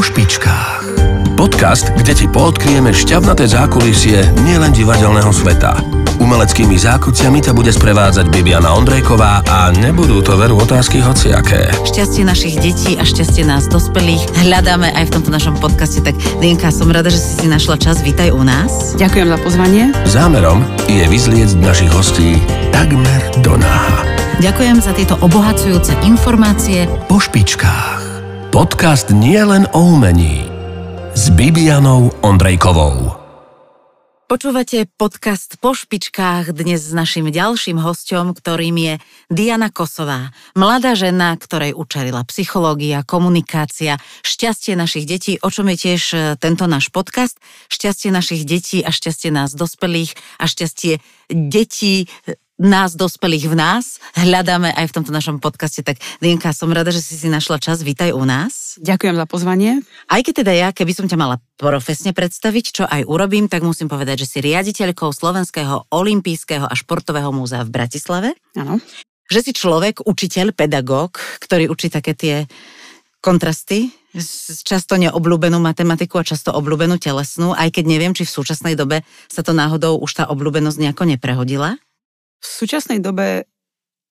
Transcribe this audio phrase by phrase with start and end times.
[0.00, 0.96] Po špičkách.
[1.36, 5.76] Podcast, kde ti poodkryjeme šťavnaté zákulisie nielen divadelného sveta.
[6.16, 11.68] Umeleckými zákuciami ťa bude sprevádzať Bibiana Ondrejková a nebudú to veru otázky hociaké.
[11.84, 16.00] Šťastie našich detí a šťastie nás dospelých hľadáme aj v tomto našom podcaste.
[16.00, 18.00] Tak Dienka, som rada, že si si našla čas.
[18.00, 18.96] Vítaj u nás.
[18.96, 19.92] Ďakujem za pozvanie.
[20.08, 22.40] Zámerom je vyzliecť našich hostí
[22.72, 24.08] takmer do náha.
[24.40, 26.88] Ďakujem za tieto obohacujúce informácie.
[27.04, 27.99] Po špičkách.
[28.50, 30.42] Podcast nie len o umení.
[31.14, 33.14] S Bibianou Ondrejkovou.
[34.26, 38.94] Počúvate podcast Po špičkách dnes s našim ďalším hostom, ktorým je
[39.30, 40.34] Diana Kosová.
[40.58, 46.66] Mladá žena, ktorej učarila psychológia, komunikácia, šťastie našich detí, o čom je tiež e, tento
[46.66, 47.38] náš podcast.
[47.70, 50.98] Šťastie našich detí a šťastie nás dospelých a šťastie
[51.30, 52.10] detí
[52.60, 55.80] nás dospelých v nás hľadáme aj v tomto našom podcaste.
[55.80, 57.80] Tak Dienka, som rada, že si si našla čas.
[57.80, 58.76] Vítaj u nás.
[58.84, 59.70] Ďakujem za pozvanie.
[60.12, 63.88] Aj keď teda ja, keby som ťa mala profesne predstaviť, čo aj urobím, tak musím
[63.88, 68.36] povedať, že si riaditeľkou Slovenského olympijského a športového múzea v Bratislave.
[68.52, 68.76] Áno.
[69.32, 72.36] Že si človek, učiteľ, pedagóg, ktorý učí také tie
[73.24, 73.92] kontrasty,
[74.66, 79.46] často neobľúbenú matematiku a často obľúbenú telesnú, aj keď neviem, či v súčasnej dobe sa
[79.46, 81.78] to náhodou už tá obľúbenosť nejako neprehodila.
[82.40, 83.44] V súčasnej dobe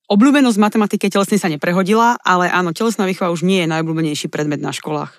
[0.09, 4.73] obľúbenosť matematiky telesnej sa neprehodila, ale áno, telesná výchova už nie je najobľúbenejší predmet na
[4.73, 5.17] školách.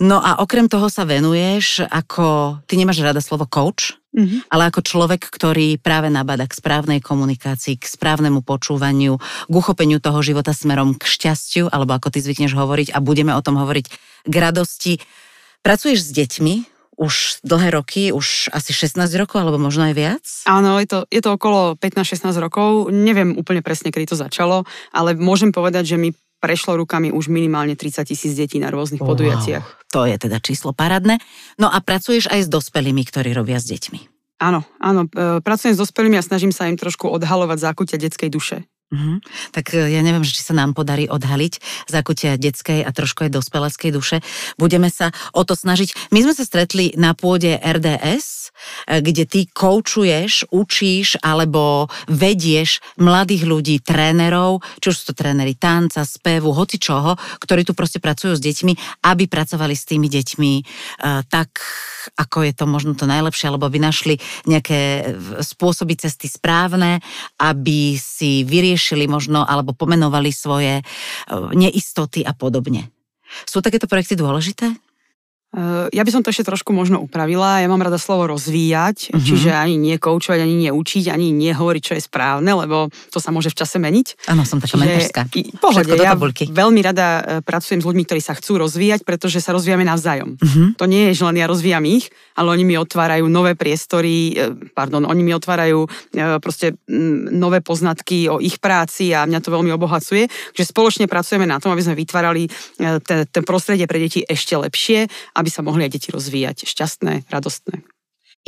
[0.00, 4.48] No a okrem toho sa venuješ ako, ty nemáš rada slovo coach, mm-hmm.
[4.48, 10.24] ale ako človek, ktorý práve nabada k správnej komunikácii, k správnemu počúvaniu, k uchopeniu toho
[10.24, 13.86] života smerom k šťastiu, alebo ako ty zvykneš hovoriť a budeme o tom hovoriť
[14.24, 15.04] k radosti.
[15.60, 20.24] Pracuješ s deťmi, už dlhé roky, už asi 16 rokov, alebo možno aj viac?
[20.44, 22.92] Áno, je to, je to okolo 15-16 rokov.
[22.92, 27.72] Neviem úplne presne, kedy to začalo, ale môžem povedať, že mi prešlo rukami už minimálne
[27.72, 29.92] 30 tisíc detí na rôznych wow, podujatiach.
[29.96, 31.20] To je teda číslo parádne.
[31.56, 34.20] No a pracuješ aj s dospelými, ktorí robia s deťmi.
[34.40, 38.64] Áno, áno, e, pracujem s dospelými a snažím sa im trošku odhalovať zákutia detskej duše.
[38.90, 39.22] Uh-huh.
[39.54, 43.90] Tak e, ja neviem, či sa nám podarí odhaliť zakutia detskej a trošku aj dospeleckej
[43.94, 44.18] duše.
[44.58, 46.10] Budeme sa o to snažiť.
[46.10, 48.50] My sme sa stretli na pôde RDS,
[48.90, 55.54] e, kde ty koučuješ, učíš alebo vedieš mladých ľudí, trénerov, či už sú to tréneri
[55.54, 60.52] tanca, spevu, hoci čoho, ktorí tu proste pracujú s deťmi, aby pracovali s tými deťmi
[60.58, 61.62] uh, tak,
[62.16, 64.14] ako je to možno to najlepšie, alebo aby našli
[64.48, 65.12] nejaké
[65.44, 67.00] spôsoby cesty správne,
[67.40, 70.84] aby si vyriešili možno alebo pomenovali svoje e,
[71.54, 72.88] neistoty a podobne.
[73.46, 74.74] Sú takéto projekty dôležité?
[75.50, 77.58] Eh, ja by som to ešte trošku možno upravila.
[77.58, 79.18] Ja mám rada slovo rozvíjať, uh-huh.
[79.18, 83.18] čiže ani nie koučovať, ani nie učiť, ani nie hovoriť, čo je správne, lebo to
[83.18, 84.30] sa môže v čase meniť.
[84.30, 85.26] Áno, som taká mentorská.
[85.58, 86.14] Pohode, ja
[86.54, 90.38] veľmi rada eh, pracujem s ľuďmi, ktorí sa chcú rozvíjať, pretože sa rozvíjame navzájom.
[90.38, 90.70] Uh-huh.
[90.78, 94.54] To nie je, že len ja rozvíjam ich, ale oni mi otvárajú nové priestory, eh,
[94.70, 95.82] pardon, oni mi otvárajú
[96.38, 100.30] proste mm, nové poznatky o ich práci a mňa to veľmi obohacuje.
[100.54, 102.46] že spoločne pracujeme na tom, aby sme vytvárali
[103.10, 105.08] ten prostredie pre deti ešte lepšie
[105.40, 107.80] aby sa mohli aj deti rozvíjať šťastné, radostné.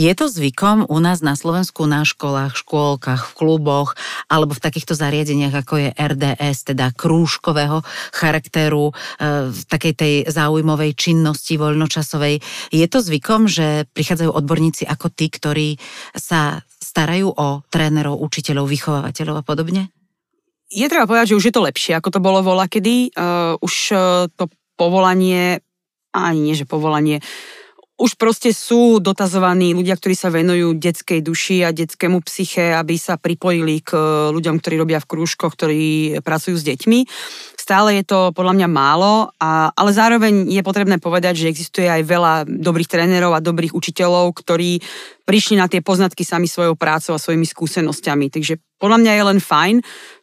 [0.00, 3.92] Je to zvykom u nás na Slovensku na školách, škôlkach, v kluboch
[4.24, 7.84] alebo v takýchto zariadeniach, ako je RDS, teda krúžkového
[8.16, 12.40] charakteru, e, v takej tej záujmovej činnosti voľnočasovej.
[12.72, 15.76] Je to zvykom, že prichádzajú odborníci ako tí, ktorí
[16.16, 19.92] sa starajú o trénerov, učiteľov, vychovávateľov a podobne?
[20.72, 23.12] Je treba povedať, že už je to lepšie, ako to bolo voľa kedy.
[23.12, 24.48] Uh, už uh, to
[24.80, 25.60] povolanie
[26.14, 27.24] ani nie, že povolanie,
[28.02, 33.14] už proste sú dotazovaní ľudia, ktorí sa venujú detskej duši a detskému psyche, aby sa
[33.14, 33.94] pripojili k
[34.32, 37.06] ľuďom, ktorí robia v krúžkoch, ktorí pracujú s deťmi.
[37.54, 42.02] Stále je to podľa mňa málo, a, ale zároveň je potrebné povedať, že existuje aj
[42.02, 44.82] veľa dobrých trénerov a dobrých učiteľov, ktorí
[45.22, 48.34] prišli na tie poznatky sami svojou prácou a svojimi skúsenosťami.
[48.34, 49.76] Takže podľa mňa je len fajn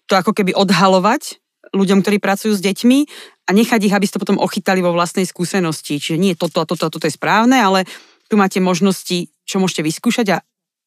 [0.10, 1.40] to ako keby odhalovať
[1.74, 3.00] ľuďom, ktorí pracujú s deťmi
[3.48, 5.98] a nechať ich, aby ste to potom ochytali vo vlastnej skúsenosti.
[6.02, 7.86] Čiže nie toto a toto a toto je správne, ale
[8.30, 10.38] tu máte možnosti, čo môžete vyskúšať a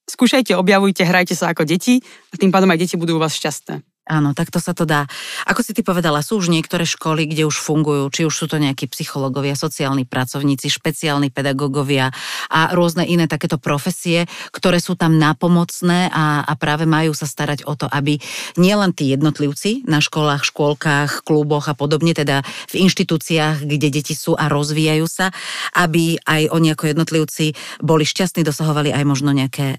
[0.06, 3.91] skúšajte, objavujte, hrajte sa ako deti a tým pádom aj deti budú u vás šťastné.
[4.02, 5.06] Áno, takto sa to dá.
[5.46, 8.58] Ako si ty povedala, sú už niektoré školy, kde už fungujú, či už sú to
[8.58, 12.10] nejakí psychológovia, sociálni pracovníci, špeciálni pedagógovia
[12.50, 17.62] a rôzne iné takéto profesie, ktoré sú tam napomocné a, a práve majú sa starať
[17.62, 18.18] o to, aby
[18.58, 22.42] nielen tí jednotlivci na školách, škôlkach, kluboch a podobne, teda
[22.74, 25.30] v inštitúciách, kde deti sú a rozvíjajú sa,
[25.78, 29.78] aby aj oni ako jednotlivci boli šťastní, dosahovali aj možno nejaké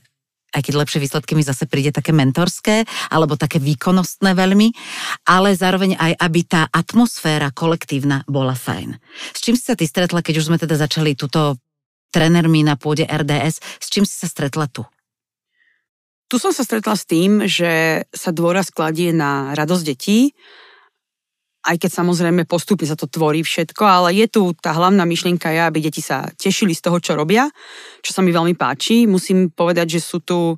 [0.54, 4.72] aj keď lepšie výsledky mi zase príde také mentorské, alebo také výkonnostné veľmi,
[5.26, 8.96] ale zároveň aj, aby tá atmosféra kolektívna bola fajn.
[9.34, 11.58] S čím si sa ty stretla, keď už sme teda začali túto
[12.14, 14.86] trénermi na pôde RDS, s čím si sa stretla tu?
[16.30, 20.34] Tu som sa stretla s tým, že sa dôraz kladie na radosť detí,
[21.64, 25.62] aj keď samozrejme postupne sa to tvorí všetko, ale je tu tá hlavná myšlienka je,
[25.64, 27.48] aby deti sa tešili z toho, čo robia,
[28.04, 29.08] čo sa mi veľmi páči.
[29.08, 30.56] Musím povedať, že sú tu e,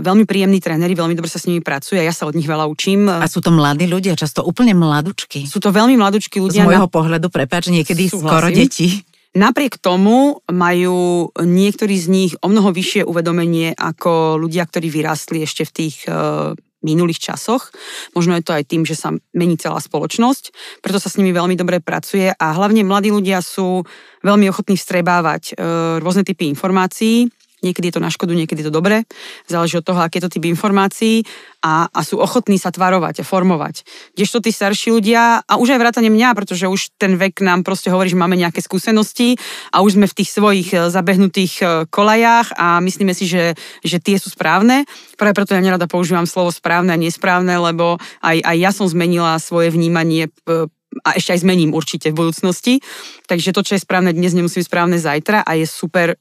[0.00, 3.12] veľmi príjemní tréneri, veľmi dobre sa s nimi pracuje, ja sa od nich veľa učím.
[3.12, 5.44] A sú to mladí ľudia, často úplne mladučky.
[5.44, 6.64] Sú to veľmi mladučky ľudia.
[6.64, 6.92] Z môjho na...
[6.92, 8.24] pohľadu, prepáč, niekedy Súhlasím.
[8.24, 8.88] skoro deti.
[9.30, 15.62] Napriek tomu majú niektorí z nich o mnoho vyššie uvedomenie ako ľudia, ktorí vyrástli ešte
[15.62, 17.72] v tých uh, minulých časoch.
[18.16, 21.56] Možno je to aj tým, že sa mení celá spoločnosť, preto sa s nimi veľmi
[21.56, 23.84] dobre pracuje a hlavne mladí ľudia sú
[24.20, 28.74] veľmi ochotní vstrebávať uh, rôzne typy informácií, Niekedy je to na škodu, niekedy je to
[28.74, 29.04] dobre.
[29.44, 31.28] Záleží od toho, aké je to typ informácií
[31.60, 33.84] a, a sú ochotní sa tvarovať a formovať.
[34.16, 37.92] Kdežto tí starší ľudia, a už aj vrátane mňa, pretože už ten vek nám proste
[37.92, 39.36] hovorí, že máme nejaké skúsenosti
[39.76, 43.52] a už sme v tých svojich e, zabehnutých e, kolajách a myslíme si, že,
[43.84, 44.88] že tie sú správne.
[45.20, 49.36] Práve preto ja nerada používam slovo správne a nesprávne, lebo aj, aj ja som zmenila
[49.36, 50.68] svoje vnímanie e,
[51.04, 52.82] a ešte aj zmením určite v budúcnosti.
[53.30, 56.18] Takže to, čo je správne dnes, nemusí byť správne zajtra a je super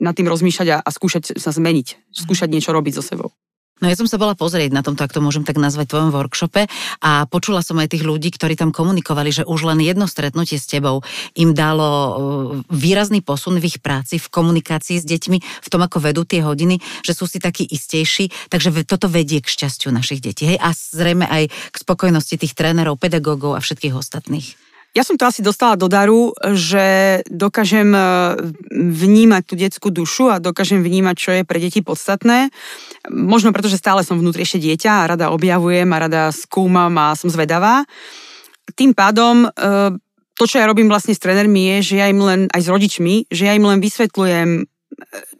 [0.00, 3.30] nad tým rozmýšľať a, a skúšať sa zmeniť, skúšať niečo robiť so sebou.
[3.80, 6.68] No ja som sa bola pozrieť na tomto, ak to môžem tak nazvať, tvojom workshope
[7.00, 10.68] a počula som aj tých ľudí, ktorí tam komunikovali, že už len jedno stretnutie s
[10.68, 11.00] tebou
[11.32, 12.12] im dalo uh,
[12.68, 16.76] výrazný posun v ich práci, v komunikácii s deťmi, v tom, ako vedú tie hodiny,
[17.00, 20.44] že sú si takí istejší, takže toto vedie k šťastiu našich detí.
[20.44, 20.60] Hej?
[20.60, 24.69] A zrejme aj k spokojnosti tých trénerov, pedagógov a všetkých ostatných.
[24.90, 28.02] Ja som to asi dostala do daru, že dokážem e,
[28.74, 32.50] vnímať tú detskú dušu a dokážem vnímať, čo je pre deti podstatné.
[33.06, 37.14] Možno preto, že stále som vnútri ešte dieťa a rada objavujem a rada skúmam a
[37.14, 37.86] som zvedavá.
[38.74, 39.48] Tým pádom e,
[40.34, 43.30] to, čo ja robím vlastne s trénermi, je, že ja im len, aj s rodičmi,
[43.30, 44.66] že ja im len vysvetľujem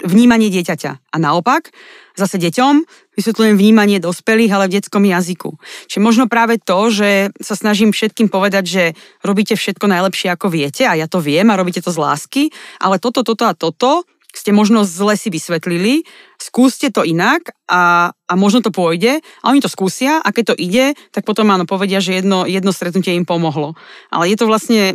[0.06, 1.11] vnímanie dieťaťa.
[1.11, 1.75] A naopak,
[2.20, 2.75] zase deťom
[3.17, 5.56] vysvetľujem vnímanie dospelých, ale v detskom jazyku.
[5.88, 8.84] Čiže možno práve to, že sa snažím všetkým povedať, že
[9.25, 12.43] robíte všetko najlepšie, ako viete, a ja to viem a robíte to z lásky,
[12.76, 16.06] ale toto, toto a toto ste možno zle si vysvetlili,
[16.38, 20.58] skúste to inak a, a možno to pôjde a oni to skúsia a keď to
[20.58, 23.75] ide, tak potom áno, povedia, že jedno, jedno stretnutie im pomohlo.
[24.08, 24.94] Ale je to vlastne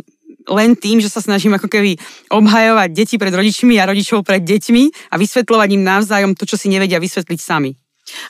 [0.50, 1.98] len tým, že sa snažím ako keby
[2.30, 6.70] obhajovať deti pred rodičmi a rodičov pred deťmi a vysvetľovať im navzájom to, čo si
[6.70, 7.74] nevedia vysvetliť sami.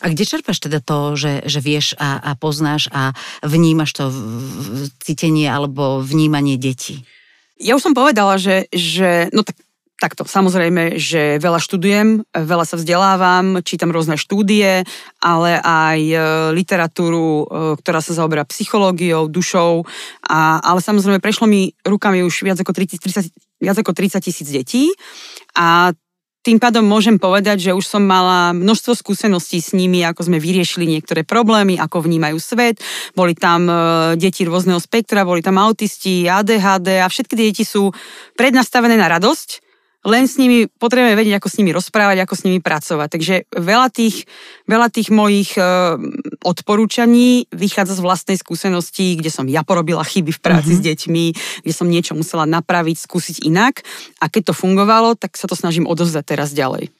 [0.01, 3.13] A kde čerpaš teda to, že, že vieš a, a poznáš a
[3.45, 7.05] vnímaš to v, v, cítenie alebo vnímanie detí?
[7.61, 9.61] Ja už som povedala, že, že no tak
[9.97, 14.85] Takto, samozrejme, že veľa študujem, veľa sa vzdelávam, čítam rôzne štúdie,
[15.25, 16.17] ale aj e,
[16.53, 17.45] literatúru, e,
[17.81, 19.89] ktorá sa zaoberá psychológiou, dušou,
[20.29, 24.45] a, ale samozrejme prešlo mi rukami už viac ako 30, 30, viac ako 30 tisíc
[24.53, 24.93] detí.
[25.57, 25.97] A
[26.45, 30.85] tým pádom môžem povedať, že už som mala množstvo skúseností s nimi, ako sme vyriešili
[30.85, 32.85] niektoré problémy, ako vnímajú svet.
[33.17, 33.75] Boli tam e,
[34.21, 37.97] deti rôzneho spektra, boli tam autisti, ADHD a všetky deti sú
[38.37, 39.66] prednastavené na radosť
[40.07, 43.09] len s nimi potrebujeme vedieť, ako s nimi rozprávať, ako s nimi pracovať.
[43.11, 44.31] Takže veľa tých,
[44.71, 45.99] veľa tých mojich uh,
[46.47, 50.79] odporúčaní vychádza z vlastnej skúsenosti, kde som ja porobila chyby v práci mm-hmm.
[50.79, 50.89] s mhm.
[50.95, 51.25] deťmi,
[51.67, 53.83] kde som niečo musela napraviť, skúsiť inak.
[54.23, 56.95] A keď to fungovalo, tak sa to snažím odovzdať teraz ďalej.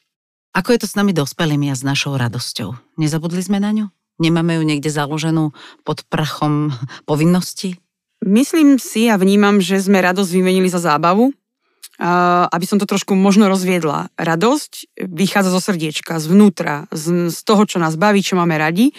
[0.57, 2.99] Ako je to s nami dospelými a s našou radosťou?
[2.99, 3.87] Nezabudli sme na ňu?
[4.17, 5.53] Nemáme ju niekde založenú
[5.85, 6.73] pod prachom
[7.05, 7.77] povinnosti?
[8.25, 11.37] Myslím si a vnímam, že sme radosť vymenili za zábavu
[12.53, 14.13] aby som to trošku možno rozviedla.
[14.21, 18.93] Radosť vychádza zo srdiečka, zvnútra, z, z toho, čo nás baví, čo máme radi.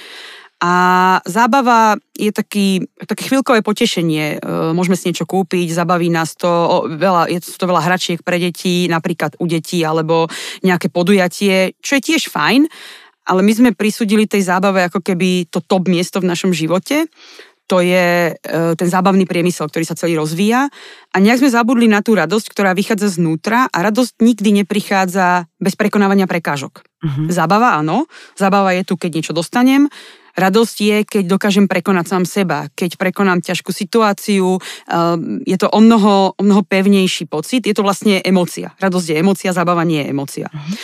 [0.58, 0.74] A
[1.22, 4.42] zábava je taký, také chvíľkové potešenie.
[4.42, 6.50] E, môžeme si niečo kúpiť, zabaví nás to,
[6.98, 10.26] veľa, je to veľa hračiek pre deti, napríklad u detí, alebo
[10.66, 12.66] nejaké podujatie, čo je tiež fajn,
[13.30, 17.06] ale my sme prisudili tej zábave ako keby to top miesto v našom živote
[17.68, 18.34] to je e,
[18.80, 20.72] ten zábavný priemysel, ktorý sa celý rozvíja.
[21.12, 25.76] A nejak sme zabudli na tú radosť, ktorá vychádza znútra a radosť nikdy neprichádza bez
[25.76, 26.82] prekonávania prekážok.
[26.82, 27.28] Uh-huh.
[27.28, 28.08] Zábava áno,
[28.40, 29.92] zábava je tu, keď niečo dostanem,
[30.38, 35.82] Radosť je, keď dokážem prekonať sám seba, keď prekonám ťažkú situáciu, ehm, je to o
[35.82, 38.78] mnoho, o mnoho pevnejší pocit, je to vlastne emocia.
[38.78, 40.48] Radosť je emocia, zábava nie je emocia.
[40.54, 40.78] Uh-huh.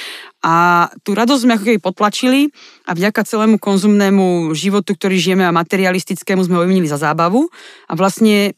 [0.43, 2.51] A tú radosť sme ako keby potlačili
[2.83, 7.47] a vďaka celému konzumnému životu, ktorý žijeme a materialistickému sme ho vymenili za zábavu.
[7.87, 8.51] A vlastne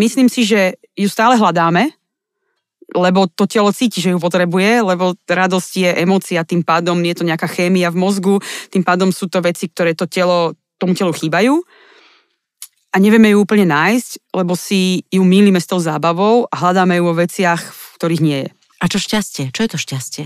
[0.00, 1.92] myslím si, že ju stále hľadáme,
[2.96, 7.28] lebo to telo cíti, že ju potrebuje, lebo radosť je emócia, tým pádom je to
[7.28, 8.34] nejaká chémia v mozgu,
[8.72, 11.60] tým pádom sú to veci, ktoré to telo, tomu telu chýbajú
[12.94, 17.04] a nevieme ju úplne nájsť, lebo si ju mýlime s tou zábavou a hľadáme ju
[17.04, 18.48] vo veciach, v ktorých nie je.
[18.80, 19.52] A čo šťastie?
[19.52, 20.24] Čo je to šťastie?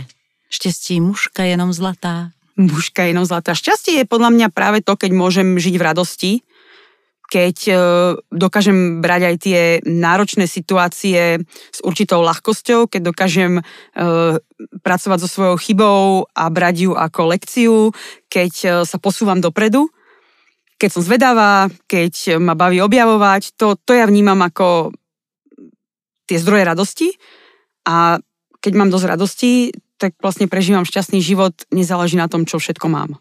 [0.51, 2.35] Šťastie mužka jenom zlatá.
[2.59, 3.55] Mužka jenom zlatá.
[3.55, 6.33] Šťastie je podľa mňa práve to, keď môžem žiť v radosti,
[7.31, 7.75] keď e,
[8.35, 13.63] dokážem brať aj tie náročné situácie s určitou ľahkosťou, keď dokážem e,
[14.83, 17.75] pracovať so svojou chybou a brať ju ako lekciu,
[18.27, 19.87] keď e, sa posúvam dopredu,
[20.75, 24.91] keď som zvedavá, keď ma baví objavovať, to, to ja vnímam ako
[26.27, 27.09] tie zdroje radosti
[27.87, 28.19] a
[28.59, 33.21] keď mám dosť radosti, tak vlastne prežívam šťastný život, nezáleží na tom, čo všetko mám.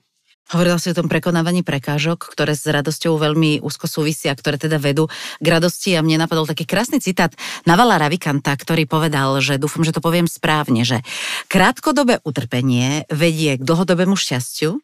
[0.50, 5.06] Hovorila si o tom prekonávaní prekážok, ktoré s radosťou veľmi úzko súvisia, ktoré teda vedú
[5.38, 7.30] k radosti a mne napadol taký krásny citát
[7.70, 11.06] Navala Ravikanta, ktorý povedal, že dúfam, že to poviem správne, že
[11.54, 14.82] krátkodobé utrpenie vedie k dlhodobému šťastiu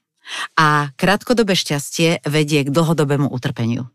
[0.53, 3.89] a krátkodobé šťastie vedie k dlhodobému utrpeniu.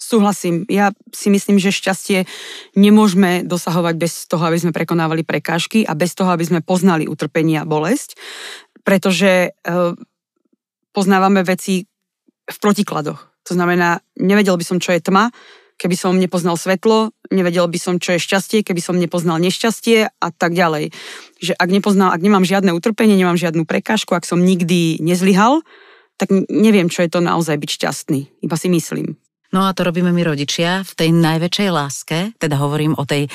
[0.00, 0.64] Súhlasím.
[0.72, 2.24] Ja si myslím, že šťastie
[2.72, 7.60] nemôžeme dosahovať bez toho, aby sme prekonávali prekážky a bez toho, aby sme poznali utrpenie
[7.60, 8.16] a bolesť,
[8.80, 9.92] pretože eh,
[10.96, 11.84] poznávame veci
[12.48, 13.20] v protikladoch.
[13.46, 15.28] To znamená, nevedel by som, čo je tma,
[15.80, 20.28] keby som nepoznal svetlo, nevedel by som, čo je šťastie, keby som nepoznal nešťastie a
[20.32, 20.92] tak ďalej.
[21.40, 25.64] Že ak, nepoznal, ak nemám žiadne utrpenie, nemám žiadnu prekážku, ak som nikdy nezlyhal,
[26.20, 28.44] tak neviem, čo je to naozaj byť šťastný.
[28.44, 29.16] Iba si myslím.
[29.50, 33.30] No a to robíme my rodičia v tej najväčšej láske, teda hovorím o tej e,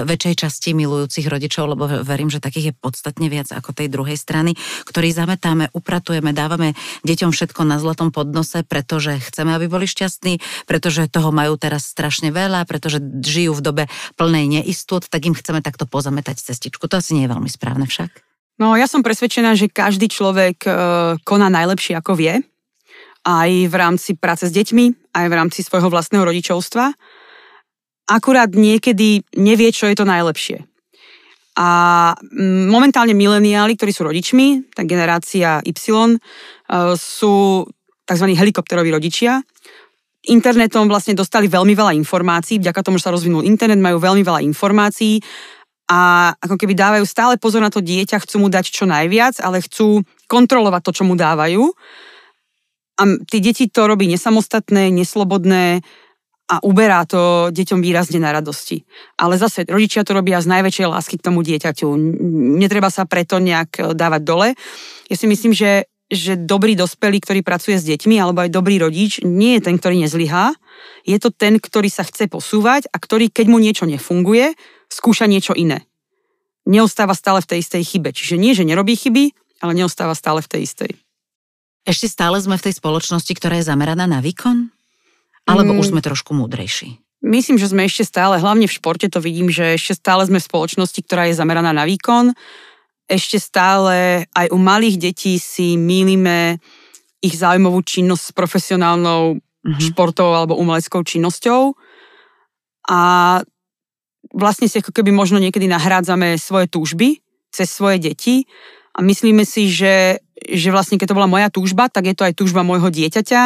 [0.00, 4.56] väčšej časti milujúcich rodičov, lebo verím, že takých je podstatne viac ako tej druhej strany,
[4.88, 6.72] ktorí zametáme, upratujeme, dávame
[7.04, 12.32] deťom všetko na zlatom podnose, pretože chceme, aby boli šťastní, pretože toho majú teraz strašne
[12.32, 13.84] veľa, pretože žijú v dobe
[14.16, 16.88] plnej neistot, tak im chceme takto pozametať cestičku.
[16.88, 18.24] To asi nie je veľmi správne však.
[18.56, 20.70] No ja som presvedčená, že každý človek e,
[21.28, 22.40] koná najlepšie ako vie
[23.28, 26.96] aj v rámci práce s deťmi, aj v rámci svojho vlastného rodičovstva.
[28.08, 30.64] Akurát niekedy nevie, čo je to najlepšie.
[31.60, 31.68] A
[32.16, 36.18] mm, momentálne mileniáli, ktorí sú rodičmi, tá generácia Y, e,
[36.96, 37.66] sú
[38.08, 38.26] tzv.
[38.32, 39.44] helikopteroví rodičia.
[40.32, 44.40] Internetom vlastne dostali veľmi veľa informácií, vďaka tomu, že sa rozvinul internet, majú veľmi veľa
[44.40, 45.20] informácií
[45.88, 49.64] a ako keby dávajú stále pozor na to dieťa, chcú mu dať čo najviac, ale
[49.64, 51.64] chcú kontrolovať to, čo mu dávajú
[52.98, 55.86] a tí deti to robí nesamostatné, neslobodné
[56.48, 58.82] a uberá to deťom výrazne na radosti.
[59.20, 61.86] Ale zase rodičia to robia z najväčšej lásky k tomu dieťaťu.
[62.56, 64.48] Netreba sa preto nejak e, dávať dole.
[65.12, 69.20] Ja si myslím, že, že dobrý dospelý, ktorý pracuje s deťmi, alebo aj dobrý rodič,
[69.28, 70.56] nie je ten, ktorý nezlyhá.
[71.04, 74.56] Je to ten, ktorý sa chce posúvať a ktorý, keď mu niečo nefunguje,
[74.88, 75.84] skúša niečo iné.
[76.64, 78.16] Neostáva stále v tej istej chybe.
[78.16, 81.07] Čiže nie, že nerobí chyby, ale neostáva stále v tej istej.
[81.88, 84.68] Ešte stále sme v tej spoločnosti, ktorá je zameraná na výkon?
[85.48, 85.78] Alebo mm.
[85.80, 87.00] už sme trošku múdrejší?
[87.24, 90.48] Myslím, že sme ešte stále, hlavne v športe to vidím, že ešte stále sme v
[90.52, 92.36] spoločnosti, ktorá je zameraná na výkon.
[93.08, 96.60] Ešte stále aj u malých detí si mýlime
[97.24, 99.80] ich záujmovú činnosť s profesionálnou mm-hmm.
[99.80, 101.72] športovou alebo umeleckou činnosťou.
[102.92, 103.00] A
[104.30, 107.18] vlastne si ako keby možno niekedy nahrádzame svoje túžby
[107.48, 108.44] cez svoje deti
[108.94, 112.34] a myslíme si, že, že vlastne keď to bola moja túžba, tak je to aj
[112.38, 113.40] túžba môjho dieťaťa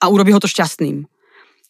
[0.00, 1.06] a urobí ho to šťastným.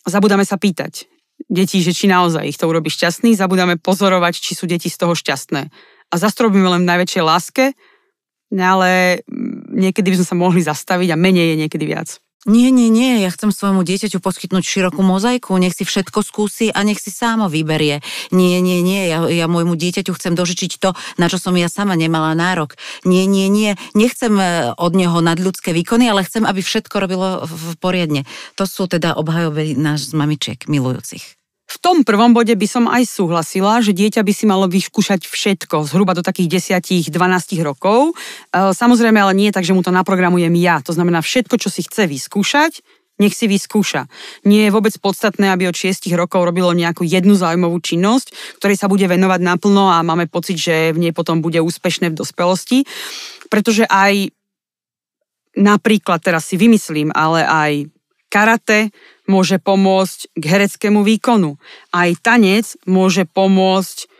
[0.08, 1.10] Zabudáme sa pýtať
[1.48, 5.16] detí, že či naozaj ich to urobí šťastný, zabudáme pozorovať, či sú deti z toho
[5.16, 5.62] šťastné.
[6.10, 7.64] A zastrobíme len v najväčšej láske,
[8.50, 9.22] ale
[9.70, 12.18] niekedy by sme sa mohli zastaviť a menej je niekedy viac.
[12.48, 16.80] Nie, nie, nie, ja chcem svojmu dieťaťu poskytnúť širokú mozaiku, nech si všetko skúsi a
[16.80, 18.00] nech si sámo vyberie.
[18.32, 22.00] Nie, nie, nie, ja, ja môjmu dieťaťu chcem dožičiť to, na čo som ja sama
[22.00, 22.80] nemala nárok.
[23.04, 27.76] Nie, nie, nie, nechcem e, od neho nadľudské výkony, ale chcem, aby všetko robilo v
[27.76, 28.24] poriadne.
[28.56, 31.39] To sú teda obhajoby náš z mamičiek milujúcich.
[31.70, 35.86] V tom prvom bode by som aj súhlasila, že dieťa by si malo vyskúšať všetko,
[35.86, 37.14] zhruba do takých 10-12
[37.62, 38.10] rokov.
[38.10, 40.82] E, samozrejme, ale nie tak, že mu to naprogramujem ja.
[40.82, 42.82] To znamená, všetko, čo si chce vyskúšať,
[43.22, 44.10] nech si vyskúša.
[44.48, 48.90] Nie je vôbec podstatné, aby od 6 rokov robilo nejakú jednu zaujímavú činnosť, ktorej sa
[48.90, 52.88] bude venovať naplno a máme pocit, že v nej potom bude úspešné v dospelosti.
[53.46, 54.34] Pretože aj
[55.54, 57.72] napríklad, teraz si vymyslím, ale aj
[58.30, 58.94] karate
[59.30, 61.54] môže pomôcť k hereckému výkonu.
[61.94, 64.10] Aj tanec môže pomôcť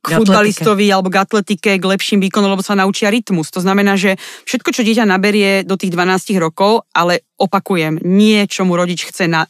[0.00, 3.52] k futbalistovi alebo k atletike, k lepším výkonom, lebo sa naučia rytmus.
[3.52, 4.16] To znamená, že
[4.48, 9.28] všetko, čo dieťa naberie do tých 12 rokov, ale opakujem, nie čo mu rodič chce
[9.28, 9.44] na,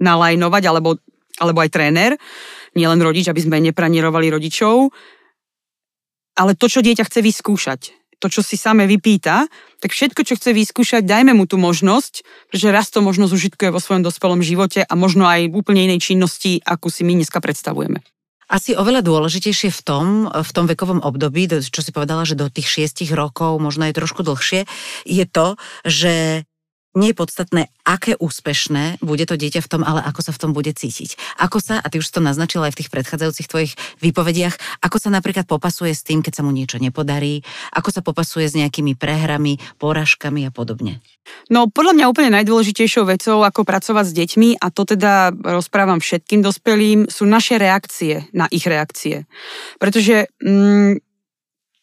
[0.00, 0.96] nalajnovať, alebo,
[1.36, 2.16] alebo aj tréner,
[2.72, 4.88] nie len rodič, aby sme nepranierovali rodičov,
[6.40, 7.80] ale to, čo dieťa chce vyskúšať,
[8.22, 9.50] to, čo si same vypýta,
[9.82, 13.82] tak všetko, čo chce vyskúšať, dajme mu tú možnosť, pretože raz to možno zužitkuje vo
[13.82, 17.98] svojom dospelom živote a možno aj v úplne inej činnosti, akú si my dneska predstavujeme.
[18.52, 22.68] Asi oveľa dôležitejšie v tom, v tom vekovom období, čo si povedala, že do tých
[22.68, 24.68] šiestich rokov, možno aj trošku dlhšie,
[25.08, 25.56] je to,
[25.88, 26.44] že
[26.92, 30.50] nie je podstatné, aké úspešné bude to dieťa v tom, ale ako sa v tom
[30.52, 31.16] bude cítiť.
[31.40, 33.72] Ako sa, a ty už to naznačila aj v tých predchádzajúcich tvojich
[34.04, 37.40] výpovediach, ako sa napríklad popasuje s tým, keď sa mu niečo nepodarí,
[37.72, 41.00] ako sa popasuje s nejakými prehrami, poražkami a podobne.
[41.48, 46.42] No podľa mňa úplne najdôležitejšou vecou, ako pracovať s deťmi, a to teda rozprávam všetkým
[46.42, 49.24] dospelým, sú naše reakcie na ich reakcie.
[49.78, 51.11] Pretože mm,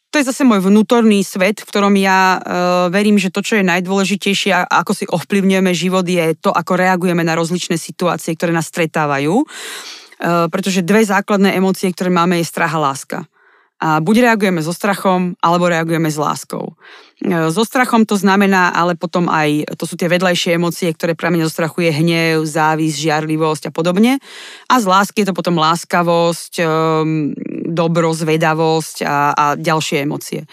[0.09, 2.41] to je zase môj vnútorný svet, v ktorom ja uh,
[2.89, 7.21] verím, že to, čo je najdôležitejšie a ako si ovplyvňujeme život, je to, ako reagujeme
[7.21, 9.45] na rozličné situácie, ktoré nás stretávajú.
[10.19, 13.29] Uh, pretože dve základné emócie, ktoré máme, je strach a láska.
[13.79, 16.75] A buď reagujeme so strachom, alebo reagujeme s láskou.
[17.23, 21.47] E, so strachom to znamená, ale potom aj, to sú tie vedľajšie emócie, ktoré pramenia
[21.47, 24.19] zo strachu hnev, závis, žiarlivosť a podobne.
[24.67, 27.31] A z lásky je to potom láskavosť, um,
[27.69, 30.43] dobro, zvedavosť a, a ďalšie emócie.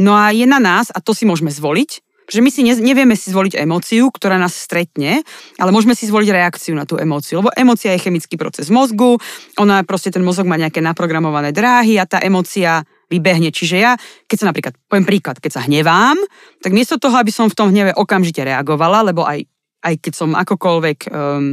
[0.00, 1.90] No a je na nás, a to si môžeme zvoliť,
[2.32, 5.20] že my si ne, nevieme si zvoliť emóciu, ktorá nás stretne,
[5.60, 9.20] ale môžeme si zvoliť reakciu na tú emóciu, lebo emócia je chemický proces mozgu,
[9.60, 13.52] ona proste ten mozog má nejaké naprogramované dráhy a tá emócia vybehne.
[13.52, 13.92] Čiže ja,
[14.24, 16.16] keď sa napríklad, poviem príklad, keď sa hnevám,
[16.64, 19.44] tak miesto toho, aby som v tom hneve okamžite reagovala, lebo aj,
[19.84, 21.52] aj keď som akokoľvek um,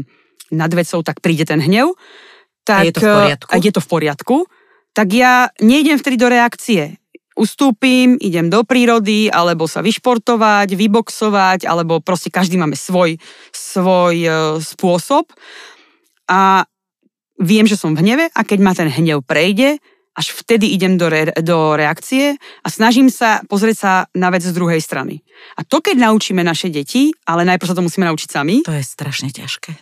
[0.56, 1.92] nad vecou, tak príde ten hnev,
[2.64, 3.50] tak, a je to v poriadku?
[3.50, 4.36] A je to v poriadku,
[5.00, 7.00] tak ja nejdem vtedy do reakcie
[7.40, 13.16] ustúpim, idem do prírody, alebo sa vyšportovať, vyboxovať, alebo proste každý máme svoj,
[13.56, 14.30] svoj e,
[14.60, 15.32] spôsob.
[16.28, 16.68] A
[17.40, 19.80] viem, že som v hneve a keď ma ten hnev prejde,
[20.20, 24.52] až vtedy idem do, re, do reakcie a snažím sa pozrieť sa na vec z
[24.52, 25.24] druhej strany.
[25.56, 28.68] A to, keď naučíme naše deti, ale najprv sa to musíme naučiť sami.
[28.68, 29.80] To je strašne ťažké.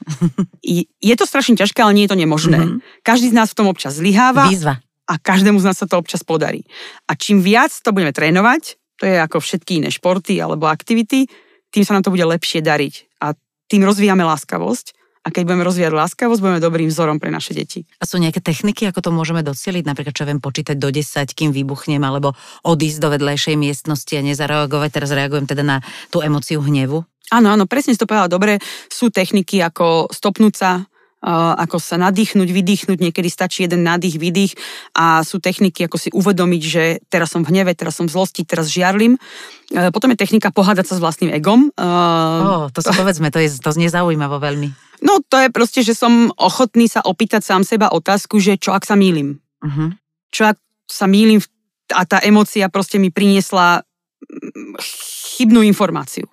[1.10, 2.60] je to strašne ťažké, ale nie je to nemožné.
[2.62, 3.02] Mm-hmm.
[3.02, 4.46] Každý z nás v tom občas zlyháva.
[4.46, 4.78] Výzva
[5.08, 6.68] a každému z nás sa to občas podarí.
[7.08, 11.32] A čím viac to budeme trénovať, to je ako všetky iné športy alebo aktivity,
[11.72, 13.24] tým sa nám to bude lepšie dariť.
[13.24, 13.34] A
[13.72, 17.84] tým rozvíjame láskavosť a keď budeme rozvíjať láskavosť, budeme dobrým vzorom pre naše deti.
[18.00, 19.84] A sú nejaké techniky, ako to môžeme docieliť?
[19.84, 21.04] Napríklad, čo viem počítať do 10,
[21.36, 22.32] kým vybuchnem, alebo
[22.64, 24.90] odísť do vedlejšej miestnosti a nezareagovať.
[24.96, 27.04] Teraz reagujem teda na tú emociu hnevu.
[27.28, 28.64] Áno, áno, presne si to povedala dobre.
[28.88, 30.88] Sú techniky ako stopnúť sa,
[31.26, 34.54] ako sa nadýchnuť, vydýchnuť, niekedy stačí jeden nádych, výdych
[34.94, 38.46] a sú techniky, ako si uvedomiť, že teraz som v hneve, teraz som v zlosti,
[38.46, 39.18] teraz žiarlim.
[39.74, 41.74] E, potom je technika pohádať sa s vlastným egom.
[41.74, 44.70] Oh, to sa povedzme, to, je, to znie zaujímavo veľmi.
[45.02, 48.86] No to je proste, že som ochotný sa opýtať sám seba otázku, že čo ak
[48.86, 49.42] sa mýlim?
[49.62, 49.94] Uh-huh.
[50.34, 50.58] Čo ak
[50.90, 51.42] sa mýlim
[51.94, 54.76] a tá emocia proste mi priniesla mm,
[55.38, 56.28] chybnú informáciu.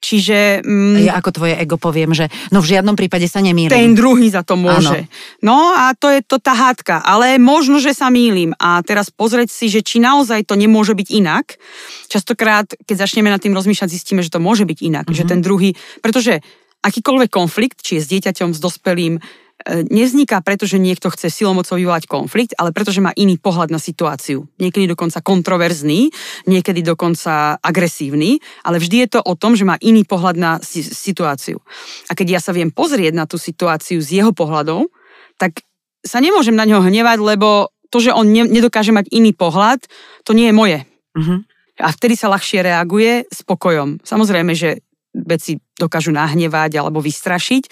[0.00, 0.64] Čiže...
[0.64, 3.68] Mm, ja ako tvoje ego poviem, že no v žiadnom prípade sa nemýlim.
[3.68, 5.04] Ten druhý za to môže.
[5.04, 5.44] Ano.
[5.44, 7.04] No a to je to tá hádka.
[7.04, 8.56] Ale možno, že sa mýlim.
[8.56, 11.60] A teraz pozrieť si, že či naozaj to nemôže byť inak.
[12.08, 15.06] Častokrát, keď začneme nad tým rozmýšľať, zistíme, že to môže byť inak.
[15.06, 15.20] Mm-hmm.
[15.20, 15.76] Že ten druhý...
[16.00, 16.40] Pretože
[16.80, 19.20] akýkoľvek konflikt, či je s dieťaťom, s dospelým,
[19.68, 23.76] nevzniká preto, že niekto chce silomocou vyvolať konflikt, ale preto, že má iný pohľad na
[23.76, 24.48] situáciu.
[24.56, 26.08] Niekedy dokonca kontroverzný,
[26.48, 31.60] niekedy dokonca agresívny, ale vždy je to o tom, že má iný pohľad na situáciu.
[32.08, 34.88] A keď ja sa viem pozrieť na tú situáciu z jeho pohľadov,
[35.36, 35.64] tak
[36.00, 39.84] sa nemôžem na ňo hnevať, lebo to, že on ne, nedokáže mať iný pohľad,
[40.24, 40.78] to nie je moje.
[41.12, 41.44] Uh-huh.
[41.80, 44.00] A vtedy sa ľahšie reaguje spokojom.
[44.04, 47.62] Samozrejme, že veci dokážu nahnevať alebo vystrašiť,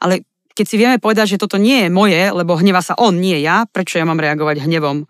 [0.00, 0.24] ale
[0.56, 3.68] keď si vieme povedať, že toto nie je moje, lebo hneva sa on, nie ja,
[3.68, 5.04] prečo ja mám reagovať hnevom?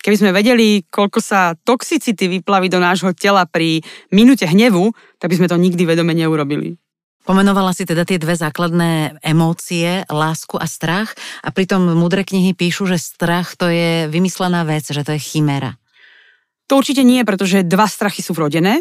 [0.00, 5.36] Keby sme vedeli, koľko sa toxicity vyplaví do nášho tela pri minúte hnevu, tak by
[5.36, 6.80] sme to nikdy vedome neurobili.
[7.20, 11.12] Pomenovala si teda tie dve základné emócie, lásku a strach
[11.44, 15.76] a pritom múdre knihy píšu, že strach to je vymyslená vec, že to je chiméra.
[16.72, 18.80] To určite nie, pretože dva strachy sú vrodené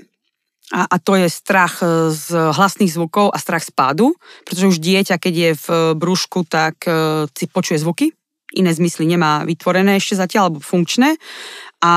[0.70, 4.14] a, a to je strach e, z hlasných zvukov a strach z pádu,
[4.46, 8.14] pretože už dieťa, keď je v brúšku, tak e, si počuje zvuky,
[8.54, 11.18] iné zmysly nemá vytvorené ešte zatiaľ, alebo funkčné.
[11.80, 11.94] A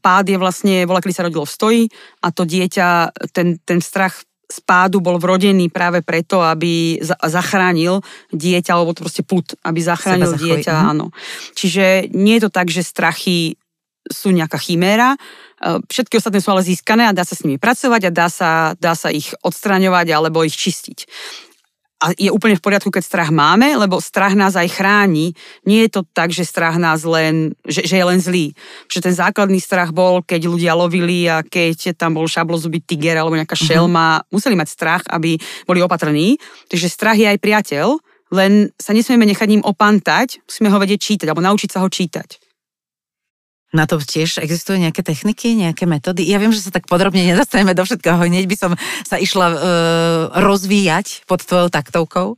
[0.00, 1.82] pád je vlastne, bola, kedy sa rodilo v stoji
[2.24, 2.88] a to dieťa,
[3.32, 8.02] ten, ten strach z pádu bol vrodený práve preto, aby zachránil
[8.34, 10.84] dieťa, alebo to proste put, aby zachránil dieťa, mhm.
[10.90, 11.06] áno.
[11.54, 13.54] Čiže nie je to tak, že strachy
[14.10, 15.14] sú nejaká chiméra,
[15.60, 18.96] všetky ostatné sú ale získané a dá sa s nimi pracovať a dá sa, dá
[18.96, 20.98] sa ich odstraňovať alebo ich čistiť.
[22.00, 25.36] a je úplne v poriadku, keď strach máme, lebo strach nás aj chráni.
[25.68, 28.56] Nie je to tak, že strach nás len, že, že je len zlý.
[28.88, 33.36] Že ten základný strach bol, keď ľudia lovili a keď tam bol šablozubý tiger alebo
[33.36, 33.64] nejaká mhm.
[33.68, 34.32] šelma, mm-hmm.
[34.32, 35.36] museli mať strach, aby
[35.68, 36.40] boli opatrní.
[36.72, 38.00] Takže strach je aj priateľ,
[38.32, 42.39] len sa nesmieme nechať ním opantať, musíme ho vedieť čítať alebo naučiť sa ho čítať.
[43.70, 46.26] Na to tiež existujú nejaké techniky, nejaké metódy?
[46.26, 48.72] Ja viem, že sa tak podrobne nezastaneme do všetkého, hneď by som
[49.06, 49.58] sa išla uh,
[50.34, 52.34] rozvíjať pod tvojou taktovkou.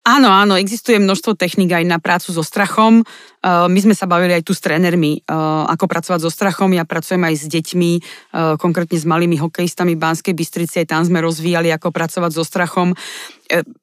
[0.00, 3.04] Áno, áno, existuje množstvo technik aj na prácu so strachom.
[3.44, 6.72] Uh, my sme sa bavili aj tu s trénermi, uh, ako pracovať so strachom.
[6.72, 11.20] Ja pracujem aj s deťmi, uh, konkrétne s malými hokejistami Banskej Bystrici, aj tam sme
[11.20, 12.96] rozvíjali, ako pracovať so strachom.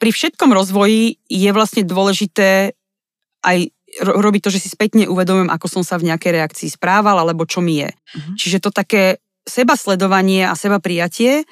[0.02, 2.74] Pri všetkom rozvoji je vlastne dôležité
[3.46, 7.48] aj robiť to, že si spätne uvedomujem, ako som sa v nejakej reakcii správal, alebo
[7.48, 7.90] čo mi je.
[7.90, 8.36] Uh-huh.
[8.36, 11.44] Čiže to také seba sledovanie a seba prijatie e,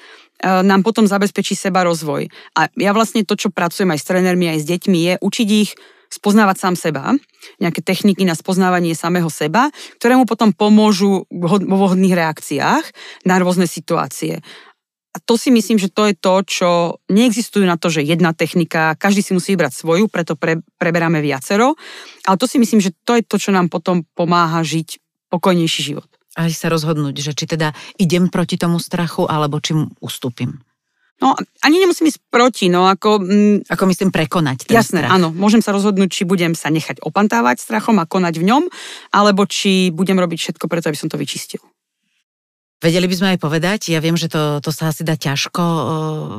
[0.44, 2.28] nám potom zabezpečí seba rozvoj.
[2.60, 5.72] A ja vlastne to, čo pracujem aj s trénermi, aj s deťmi, je učiť ich
[6.06, 7.04] spoznávať sám seba,
[7.58, 12.84] nejaké techniky na spoznávanie samého seba, ktoré mu potom pomôžu vo vhodných reakciách
[13.26, 14.38] na rôzne situácie.
[15.16, 16.68] A to si myslím, že to je to, čo
[17.08, 21.72] neexistujú na to, že jedna technika, každý si musí vybrať svoju, preto pre, preberáme viacero.
[22.28, 25.00] Ale to si myslím, že to je to, čo nám potom pomáha žiť
[25.32, 26.04] pokojnejší život.
[26.36, 30.60] Aj sa rozhodnúť, že či teda idem proti tomu strachu, alebo či mu ustúpim.
[31.16, 31.32] No,
[31.64, 33.24] ani nemusím ísť proti, no ako...
[33.24, 35.16] Mm, ako myslím prekonať ten Jasné, strach.
[35.16, 35.32] áno.
[35.32, 38.62] Môžem sa rozhodnúť, či budem sa nechať opantávať strachom a konať v ňom,
[39.16, 41.64] alebo či budem robiť všetko preto, aby som to vyčistil.
[42.76, 45.84] Vedeli by sme aj povedať, ja viem, že to, to sa asi dá ťažko uh,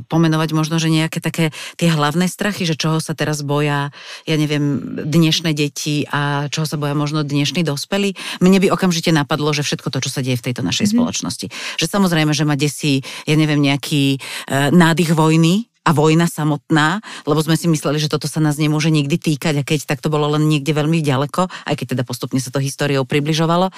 [0.05, 1.49] pomenovať možno, že nejaké také
[1.81, 3.89] tie hlavné strachy, že čoho sa teraz boja,
[4.29, 8.13] ja neviem, dnešné deti a čoho sa boja možno dnešní dospelí.
[8.37, 11.01] Mne by okamžite napadlo, že všetko to, čo sa deje v tejto našej mm-hmm.
[11.01, 11.47] spoločnosti.
[11.81, 17.39] Že samozrejme, že ma desí, ja neviem, nejaký uh, nádych vojny, a vojna samotná, lebo
[17.39, 20.27] sme si mysleli, že toto sa nás nemôže nikdy týkať a keď tak to bolo
[20.35, 23.71] len niekde veľmi ďaleko, aj keď teda postupne sa to históriou približovalo,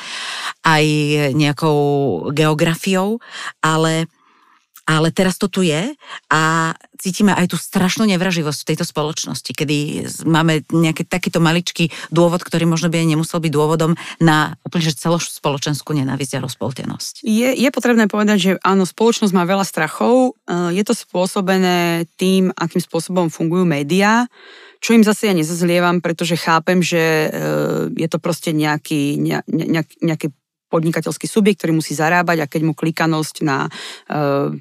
[0.65, 0.86] aj
[1.38, 1.78] nejakou
[2.34, 3.22] geografiou,
[3.62, 4.10] ale
[4.89, 5.93] ale teraz to tu je
[6.34, 12.41] a cítime aj tú strašnú nevraživosť v tejto spoločnosti, kedy máme nejaký takýto maličký dôvod,
[12.41, 17.21] ktorý možno by aj nemusel byť dôvodom na úplne že celospoločenskú nenávisť a rozpoltenosť.
[17.21, 20.34] Je, je potrebné povedať, že áno, spoločnosť má veľa strachov.
[20.49, 24.25] E, je to spôsobené tým, akým spôsobom fungujú médiá,
[24.80, 27.30] čo im zase ja nezazlievam, pretože chápem, že e,
[27.99, 30.32] je to proste nejaký, ne, ne, nejaký
[30.69, 33.69] podnikateľský subjekt, ktorý musí zarábať a keď mu klikanosť na e,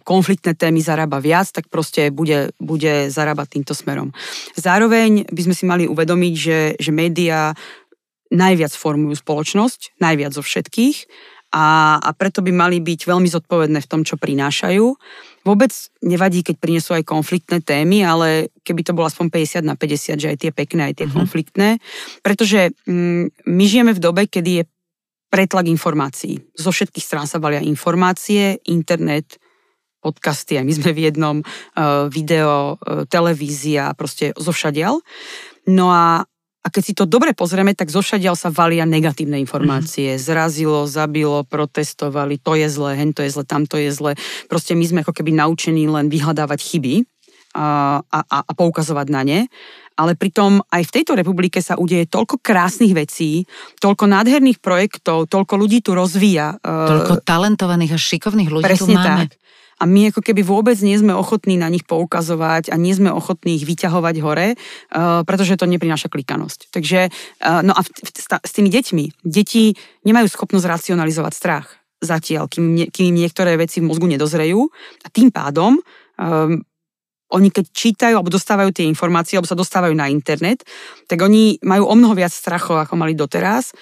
[0.02, 4.10] konfliktné témy zarába viac, tak proste bude, bude zarábať týmto smerom.
[4.56, 7.52] Zároveň by sme si mali uvedomiť, že, že médiá
[8.32, 10.96] najviac formujú spoločnosť, najviac zo všetkých
[11.48, 14.84] a, a preto by mali byť veľmi zodpovedné v tom, čo prinášajú.
[15.48, 15.72] Vôbec
[16.04, 19.32] nevadí, keď prinesú aj konfliktné témy, ale keby to bolo aspoň
[19.64, 21.16] 50 na 50, že aj tie pekné, aj tie mm-hmm.
[21.16, 21.68] konfliktné.
[22.20, 24.64] Pretože mm, my žijeme v dobe, kedy je
[25.28, 26.40] pretlak informácií.
[26.56, 29.36] Zo všetkých strán sa valia informácie, internet,
[30.00, 35.02] podcasty, aj my sme v jednom, uh, video, uh, televízia, proste zo všadial.
[35.68, 36.22] No a,
[36.62, 40.14] a keď si to dobre pozrieme, tak zo všadial sa valia negatívne informácie.
[40.14, 40.24] Mm-hmm.
[40.24, 44.14] Zrazilo, zabilo, protestovali, to je zle, hen to je zle, tam to je zle.
[44.46, 47.04] Proste my sme ako keby naučení len vyhľadávať chyby
[47.58, 49.40] a, a, a poukazovať na ne
[49.98, 53.42] ale pritom aj v tejto republike sa udeje toľko krásnych vecí,
[53.82, 56.62] toľko nádherných projektov, toľko ľudí tu rozvíja.
[56.62, 59.26] E, toľko talentovaných a šikovných ľudí Presne tu máme.
[59.26, 59.30] tak.
[59.78, 63.62] A my ako keby vôbec nie sme ochotní na nich poukazovať a nie sme ochotní
[63.62, 66.74] ich vyťahovať hore, uh, pretože to neprináša klikanosť.
[66.74, 73.14] Takže, uh, no a s tými deťmi, deti nemajú schopnosť racionalizovať strach zatiaľ, kým, kým
[73.14, 74.66] niektoré veci v mozgu nedozrejú
[75.02, 76.62] a tým pádom um,
[77.28, 80.64] oni keď čítajú alebo dostávajú tie informácie, alebo sa dostávajú na internet,
[81.04, 83.76] tak oni majú o mnoho viac strachov, ako mali doteraz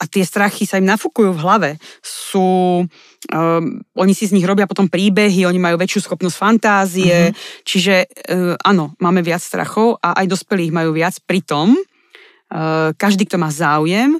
[0.00, 1.70] a tie strachy sa im nafúkujú v hlave.
[2.00, 3.64] Sú, um,
[4.00, 7.64] oni si z nich robia potom príbehy, oni majú väčšiu schopnosť fantázie, uh-huh.
[7.68, 11.20] čiže uh, áno, máme viac strachov a aj dospelých majú viac.
[11.28, 14.16] Pritom uh, každý, kto má záujem,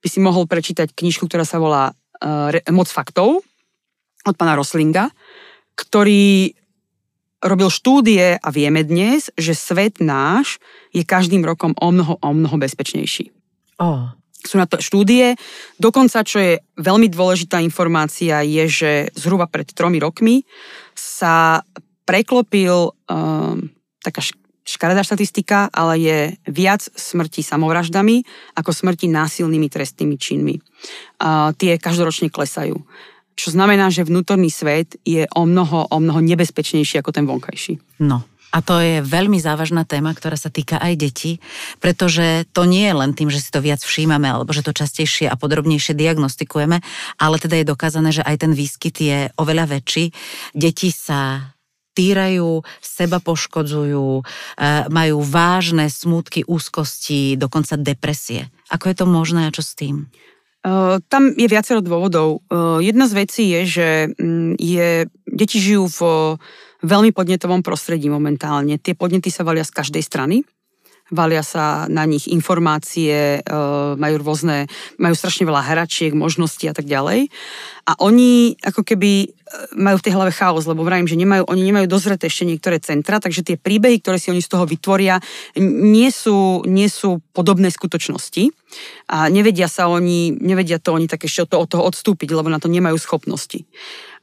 [0.00, 3.44] by si mohol prečítať knižku, ktorá sa volá uh, Moc faktov
[4.24, 5.12] od pána Roslinga,
[5.76, 6.56] ktorý
[7.42, 10.58] robil štúdie a vieme dnes, že svet náš
[10.90, 13.30] je každým rokom o mnoho, o mnoho bezpečnejší.
[13.78, 14.10] Oh.
[14.42, 15.34] Sú na to štúdie.
[15.78, 20.46] Dokonca, čo je veľmi dôležitá informácia, je, že zhruba pred tromi rokmi
[20.94, 21.62] sa
[22.06, 23.70] preklopil um,
[24.02, 24.22] taká
[24.68, 28.24] škaredá štatistika, ale je viac smrti samovraždami
[28.56, 30.56] ako smrti násilnými trestnými činmi.
[31.18, 32.78] Uh, tie každoročne klesajú
[33.38, 38.02] čo znamená, že vnútorný svet je o mnoho, o mnoho nebezpečnejší ako ten vonkajší.
[38.02, 41.32] No, A to je veľmi závažná téma, ktorá sa týka aj detí,
[41.84, 45.28] pretože to nie je len tým, že si to viac všímame alebo že to častejšie
[45.28, 46.80] a podrobnejšie diagnostikujeme,
[47.20, 50.16] ale teda je dokázané, že aj ten výskyt je oveľa väčší.
[50.56, 51.52] Deti sa
[51.92, 54.24] týrajú, seba poškodzujú, e,
[54.88, 58.48] majú vážne smútky, úzkosti, dokonca depresie.
[58.72, 60.08] Ako je to možné a čo s tým?
[61.08, 62.42] Tam je viacero dôvodov.
[62.82, 66.00] Jedna z vecí je, že um, je, deti žijú v
[66.82, 68.76] veľmi podnetovom prostredí momentálne.
[68.76, 70.42] Tie podnety sa valia z každej strany.
[71.08, 73.50] Valia sa na nich informácie, e,
[73.96, 74.68] majú rôzne,
[75.00, 77.32] majú strašne veľa hračiek, možností a tak ďalej.
[77.88, 79.28] A oni ako keby e,
[79.80, 83.24] majú v tej hlave chaos, lebo vravím, že nemajú, oni nemajú dozreté ešte niektoré centra,
[83.24, 85.16] takže tie príbehy, ktoré si oni z toho vytvoria,
[85.56, 88.52] nie sú, nie sú podobné skutočnosti.
[89.08, 92.68] A nevedia sa oni, nevedia to oni tak ešte od toho odstúpiť, lebo na to
[92.68, 93.64] nemajú schopnosti.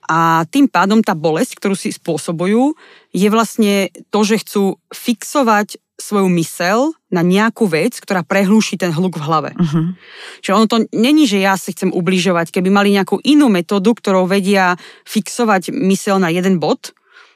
[0.05, 2.77] A tým pádom tá bolesť, ktorú si spôsobujú,
[3.09, 9.15] je vlastne to, že chcú fixovať svoju mysel na nejakú vec, ktorá prehlúši ten hluk
[9.15, 9.51] v hlave.
[9.55, 9.95] Uh-huh.
[10.43, 12.51] Čiže ono to není, že ja si chcem ubližovať.
[12.51, 14.75] Keby mali nejakú inú metódu, ktorou vedia
[15.07, 16.91] fixovať mysel na jeden bod,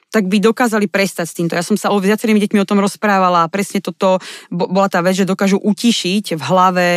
[0.09, 1.55] tak by dokázali prestať s týmto.
[1.55, 4.17] Ja som sa o viacerými deťmi o tom rozprávala a presne toto
[4.49, 6.87] bola tá vec, že dokážu utišiť v hlave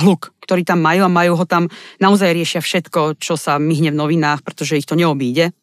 [0.00, 1.70] hluk, ktorý tam majú a majú ho tam,
[2.02, 5.54] naozaj riešia všetko, čo sa myhne v novinách, pretože ich to neobíde.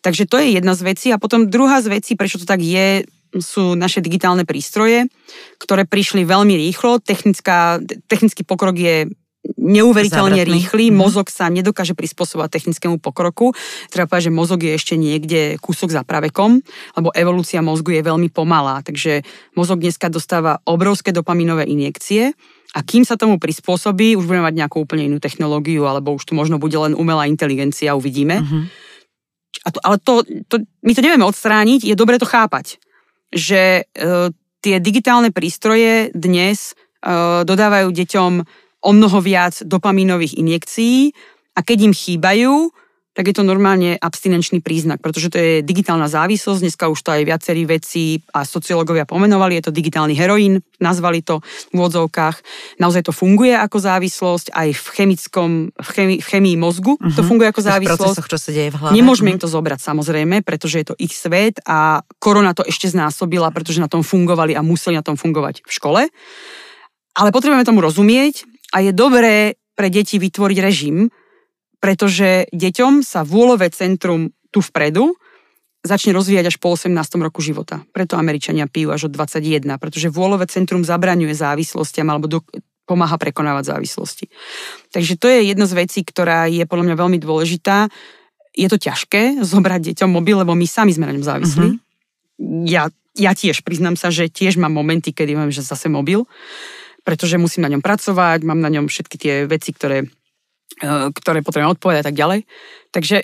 [0.00, 1.06] Takže to je jedna z vecí.
[1.12, 3.04] A potom druhá z vecí, prečo to tak je,
[3.38, 5.06] sú naše digitálne prístroje,
[5.62, 6.98] ktoré prišli veľmi rýchlo.
[6.98, 7.78] Technická,
[8.10, 9.06] technický pokrok je
[9.56, 10.52] neuveriteľne Zavretný.
[10.52, 10.96] rýchly, mm.
[10.96, 13.56] mozog sa nedokáže prispôsobovať technickému pokroku.
[13.88, 16.60] Treba povedať, že mozog je ešte niekde kúsok za pravekom,
[16.96, 19.24] lebo evolúcia mozgu je veľmi pomalá, takže
[19.56, 22.36] mozog dneska dostáva obrovské dopaminové injekcie
[22.76, 26.32] a kým sa tomu prispôsobí, už budeme mať nejakú úplne inú technológiu, alebo už tu
[26.36, 28.44] možno bude len umelá inteligencia, uvidíme.
[28.44, 28.62] Uh-huh.
[29.64, 30.12] A to, ale to,
[30.46, 32.78] to, my to nevieme odstrániť, je dobre to chápať,
[33.30, 34.28] že uh,
[34.60, 38.32] tie digitálne prístroje dnes uh, dodávajú deťom
[38.80, 41.12] o mnoho viac dopamínových injekcií
[41.56, 42.54] a keď im chýbajú,
[43.20, 47.28] tak je to normálne abstinenčný príznak, pretože to je digitálna závislosť, dneska už to aj
[47.28, 52.40] viacerí veci a sociológovia pomenovali, je to digitálny heroín, nazvali to v úvodzovkách.
[52.80, 57.12] Naozaj to funguje ako závislosť, aj v chemickom, v, chemi, v chemii mozgu uh-huh.
[57.12, 57.28] to mhm.
[57.28, 58.24] funguje ako závislosť.
[58.24, 58.96] V čo sa deje v hlave.
[58.96, 63.52] Nemôžeme im to zobrať samozrejme, pretože je to ich svet a korona to ešte znásobila,
[63.52, 66.00] pretože na tom fungovali a museli na tom fungovať v škole.
[67.20, 71.12] Ale potrebujeme tomu rozumieť a je dobré pre deti vytvoriť režim,
[71.80, 75.16] pretože deťom sa vôľové centrum tu vpredu
[75.80, 76.92] začne rozvíjať až po 18.
[77.24, 77.80] roku života.
[77.96, 82.38] Preto Američania pijú až od 21, pretože vôľové centrum zabraňuje závislostiam alebo do,
[82.84, 84.28] pomáha prekonávať závislosti.
[84.92, 87.88] Takže to je jedna z vecí, ktorá je podľa mňa veľmi dôležitá.
[88.52, 91.68] Je to ťažké zobrať deťom mobil, lebo my sami sme na ňom závislí.
[91.70, 92.66] Mm-hmm.
[92.68, 96.28] Ja, ja tiež priznám sa, že tiež mám momenty, kedy mám že zase mobil,
[97.08, 100.10] pretože musím na ňom pracovať, mám na ňom všetky tie veci, ktoré
[101.14, 102.40] ktoré potrebujem odpovedať a tak ďalej.
[102.90, 103.16] Takže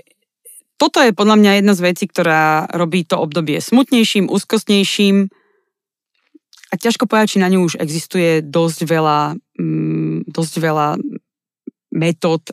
[0.76, 5.32] toto je podľa mňa jedna z vecí, ktorá robí to obdobie smutnejším, úzkostnejším
[6.66, 9.20] a ťažko povedať, či na ňu už existuje dosť veľa,
[9.56, 10.88] mm, dosť veľa
[11.96, 12.52] metód,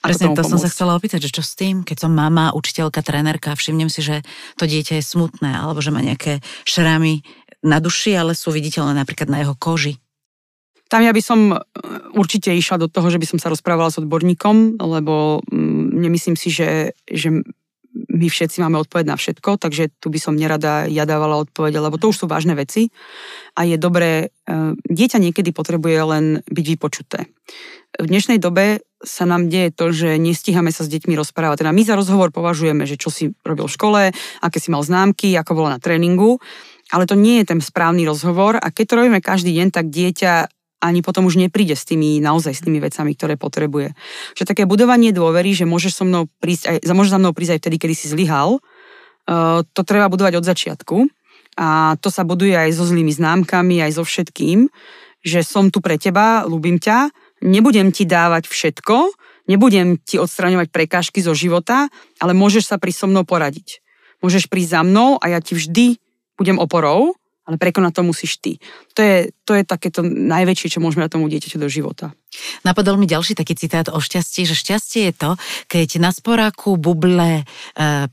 [0.00, 0.50] Presne to pomôcť.
[0.50, 4.04] som sa chcela opýtať, že čo s tým, keď som mama, učiteľka, trénerka, všimnem si,
[4.04, 4.24] že
[4.56, 7.24] to dieťa je smutné, alebo že má nejaké šramy
[7.60, 10.00] na duši, ale sú viditeľné napríklad na jeho koži.
[10.90, 11.56] Tam ja by som e,
[12.18, 16.50] určite išla do toho, že by som sa rozprávala s odborníkom, lebo mm, nemyslím si,
[16.50, 17.30] že, že
[17.94, 21.98] my všetci máme odpoveď na všetko, takže tu by som nerada ja dávala odpoveď, lebo
[21.98, 22.90] to už sú vážne veci
[23.54, 27.30] a je dobré, e, dieťa niekedy potrebuje len byť vypočuté.
[27.94, 31.64] V dnešnej dobe sa nám deje to, že nestíhame sa s deťmi rozprávať.
[31.64, 34.02] Teda my za rozhovor považujeme, že čo si robil v škole,
[34.42, 36.38] aké si mal známky, ako bolo na tréningu,
[36.90, 40.59] ale to nie je ten správny rozhovor a keď to robíme každý deň, tak dieťa
[40.80, 43.92] ani potom už nepríde s tými, naozaj s tými vecami, ktoré potrebuje.
[44.34, 47.60] Že také budovanie dôvery, že môžeš so mnou prísť aj, môže za mnou prísť aj
[47.60, 50.96] vtedy, kedy si zlyhal, uh, to treba budovať od začiatku.
[51.60, 54.72] A to sa buduje aj so zlými známkami, aj so všetkým,
[55.20, 57.12] že som tu pre teba, ľúbim ťa,
[57.44, 59.12] nebudem ti dávať všetko,
[59.52, 63.84] nebudem ti odstraňovať prekážky zo života, ale môžeš sa pri so mnou poradiť.
[64.24, 66.00] Môžeš prísť za mnou a ja ti vždy
[66.40, 67.12] budem oporou
[67.46, 68.60] ale prekonať to musíš ty.
[68.94, 72.12] To je, to je takéto najväčšie, čo môžeme na tomu dieťaťu do života.
[72.62, 75.30] Napadol mi ďalší taký citát o šťastí, že šťastie je to,
[75.66, 77.44] keď na sporáku buble e,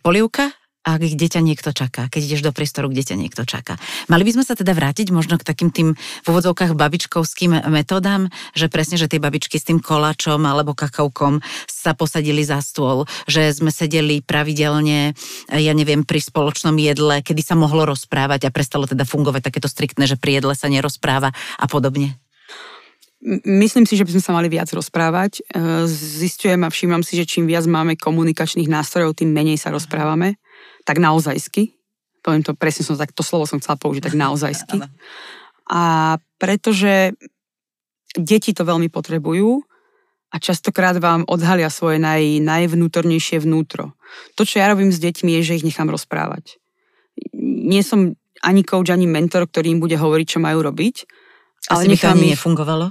[0.02, 0.52] polievka
[0.88, 3.76] a kde ťa niekto čaká, keď ideš do priestoru, kde ťa niekto čaká.
[4.08, 8.72] Mali by sme sa teda vrátiť možno k takým tým v úvodzovkách babičkovským metodám, že
[8.72, 13.68] presne, že tie babičky s tým koláčom alebo kakaukom sa posadili za stôl, že sme
[13.68, 15.12] sedeli pravidelne,
[15.52, 20.08] ja neviem, pri spoločnom jedle, kedy sa mohlo rozprávať a prestalo teda fungovať takéto striktné,
[20.08, 22.16] že pri jedle sa nerozpráva a podobne.
[23.44, 25.42] Myslím si, že by sme sa mali viac rozprávať.
[25.42, 30.38] E, zistujem a všímam si, že čím viac máme komunikačných nástrojov, tým menej sa rozprávame.
[30.88, 31.76] Tak naozajsky.
[32.24, 34.80] Poviem to presne, som tak, to slovo som chcela použiť, tak naozajsky.
[35.68, 37.12] A pretože
[38.16, 39.68] deti to veľmi potrebujú
[40.32, 43.96] a častokrát vám odhalia svoje naj, najvnútornejšie vnútro.
[44.40, 46.60] To, čo ja robím s deťmi, je, že ich nechám rozprávať.
[47.36, 50.96] Nie som ani coach, ani mentor, ktorý im bude hovoriť, čo majú robiť.
[51.72, 52.34] Ale Asi by to ani ich...
[52.36, 52.88] nefungovalo?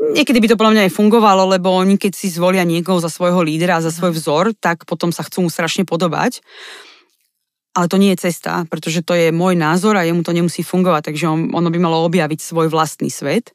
[0.00, 3.44] Niekedy by to podľa mňa aj fungovalo, lebo oni keď si zvolia niekoho za svojho
[3.44, 6.40] lídra, za svoj vzor, tak potom sa chcú mu strašne podobať.
[7.70, 11.14] Ale to nie je cesta, pretože to je môj názor a jemu to nemusí fungovať,
[11.14, 13.54] takže on, ono by malo objaviť svoj vlastný svet.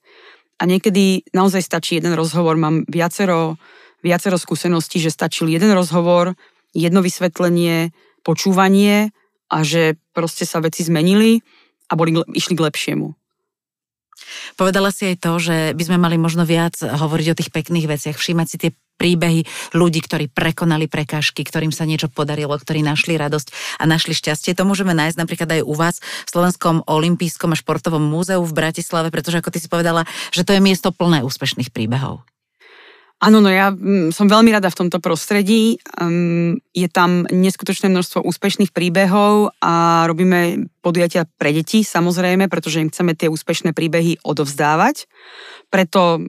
[0.56, 2.56] A niekedy naozaj stačí jeden rozhovor.
[2.56, 3.60] Mám viacero,
[4.00, 6.32] viacero skúseností, že stačil jeden rozhovor,
[6.72, 7.92] jedno vysvetlenie,
[8.24, 9.12] počúvanie
[9.52, 11.44] a že proste sa veci zmenili
[11.92, 13.12] a boli, išli k lepšiemu.
[14.56, 18.16] Povedala si aj to, že by sme mali možno viac hovoriť o tých pekných veciach,
[18.16, 19.44] všímať si tie príbehy
[19.76, 24.56] ľudí, ktorí prekonali prekážky, ktorým sa niečo podarilo, ktorí našli radosť a našli šťastie.
[24.56, 29.12] To môžeme nájsť napríklad aj u vás v Slovenskom olympijskom a športovom múzeu v Bratislave,
[29.12, 32.24] pretože ako ty si povedala, že to je miesto plné úspešných príbehov.
[33.24, 35.80] Áno, no ja mm, som veľmi rada v tomto prostredí.
[35.96, 42.92] Um, je tam neskutočné množstvo úspešných príbehov a robíme podujatia pre deti, samozrejme, pretože im
[42.92, 45.08] chceme tie úspešné príbehy odovzdávať.
[45.72, 46.28] Preto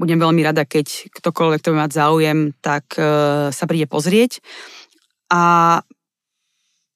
[0.00, 4.40] budem veľmi rada, keď ktokoľvek to mať záujem, tak uh, sa príde pozrieť.
[5.28, 5.42] A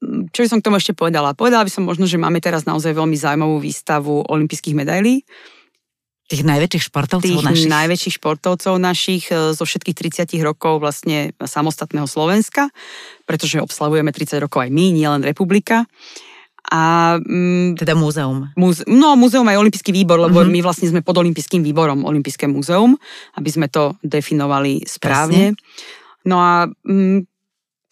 [0.01, 1.37] mm, čo by som k tomu ešte povedala?
[1.37, 5.21] Povedala by som možno, že máme teraz naozaj veľmi zaujímavú výstavu olympijských medailí
[6.25, 7.69] Tých najväčších športovcov tých našich?
[7.69, 12.73] najväčších športovcov našich e, zo všetkých 30 rokov vlastne samostatného Slovenska,
[13.29, 15.85] pretože obslavujeme 30 rokov aj my, nielen republika.
[16.65, 18.49] A, mm, teda múzeum.
[18.57, 20.55] Múze, no, múzeum aj olympijský výbor, lebo mm-hmm.
[20.55, 22.97] my vlastne sme pod olympijským výborom Olympijské múzeum,
[23.37, 25.53] aby sme to definovali správne.
[25.53, 26.25] Presne.
[26.25, 27.29] No a mm,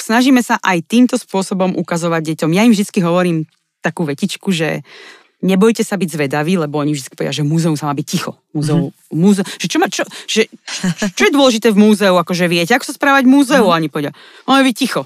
[0.01, 2.51] snažíme sa aj týmto spôsobom ukazovať deťom.
[2.57, 3.45] Ja im vždy hovorím
[3.85, 4.81] takú vetičku, že
[5.43, 8.39] nebojte sa byť zvedaví, lebo oni vždy povedia, že múzeum sa má byť ticho.
[8.55, 9.15] Múzeum, mm-hmm.
[9.19, 10.49] múzeum, že čo, má, čo, že,
[11.19, 13.67] čo je dôležité v múzeu, akože viete, ako sa správať v múzeu?
[13.67, 13.75] Mm-hmm.
[13.75, 14.13] A oni povedia,
[14.47, 15.03] máme byť ticho.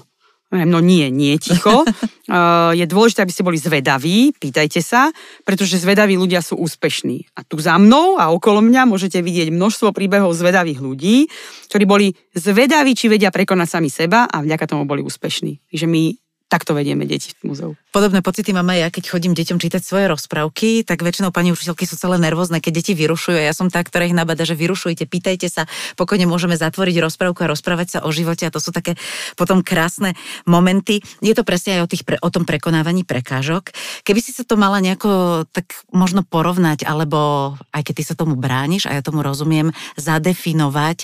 [0.47, 1.83] No nie, nie ticho.
[1.83, 5.11] Uh, je dôležité, aby ste boli zvedaví, pýtajte sa,
[5.43, 7.35] pretože zvedaví ľudia sú úspešní.
[7.35, 11.27] A tu za mnou a okolo mňa môžete vidieť množstvo príbehov zvedavých ľudí,
[11.67, 15.67] ktorí boli zvedaví, či vedia prekonať sami seba a vďaka tomu boli úspešní.
[15.67, 17.71] Takže my takto vedieme deti v múzeu.
[17.91, 21.83] Podobné pocity mám aj ja, keď chodím deťom čítať svoje rozprávky, tak väčšinou pani učiteľky
[21.83, 23.35] sú celé nervózne, keď deti vyrušujú.
[23.35, 25.67] Ja som tá, ktorá ich nabada, že vyrušujte, pýtajte sa,
[25.99, 28.95] pokojne môžeme zatvoriť rozprávku a rozprávať sa o živote a to sú také
[29.35, 30.15] potom krásne
[30.47, 31.03] momenty.
[31.19, 33.75] Je to presne aj o, tých, o tom prekonávaní prekážok.
[34.07, 38.39] Keby si sa to mala nejako tak možno porovnať, alebo aj keď ty sa tomu
[38.39, 41.03] brániš a ja tomu rozumiem, zadefinovať,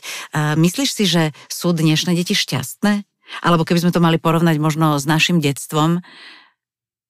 [0.56, 3.13] myslíš si, že sú dnešné deti šťastné?
[3.42, 6.04] Alebo keby sme to mali porovnať možno s našim detstvom,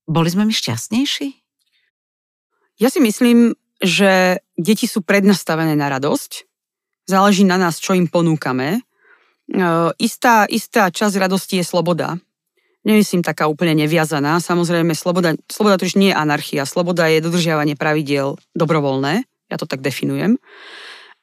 [0.08, 1.28] boli sme my šťastnejší?
[2.80, 6.48] Ja si myslím, že deti sú prednastavené na radosť.
[7.04, 8.80] Záleží na nás, čo im ponúkame.
[8.80, 8.82] E,
[10.00, 12.16] istá, istá časť radosti je sloboda.
[12.84, 14.40] Nemyslím taká úplne neviazaná.
[14.40, 16.68] Samozrejme, sloboda, sloboda to už nie je anarchia.
[16.68, 19.24] Sloboda je dodržiavanie pravidiel dobrovoľné.
[19.52, 20.40] Ja to tak definujem.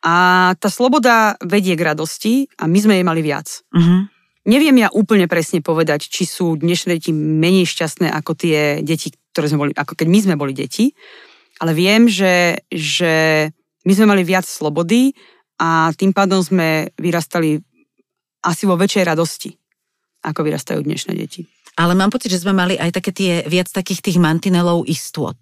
[0.00, 0.14] A
[0.56, 3.60] tá sloboda vedie k radosti a my sme jej mali viac.
[3.76, 4.08] Uh-huh.
[4.48, 9.52] Neviem ja úplne presne povedať, či sú dnešné deti menej šťastné ako tie deti, ktoré
[9.52, 10.96] sme boli, ako keď my sme boli deti,
[11.60, 13.46] ale viem, že, že
[13.84, 15.12] my sme mali viac slobody
[15.60, 17.60] a tým pádom sme vyrastali
[18.40, 19.52] asi vo väčšej radosti,
[20.24, 21.44] ako vyrastajú dnešné deti.
[21.76, 25.36] Ale mám pocit, že sme mali aj také tie viac takých tých mantinelov istôt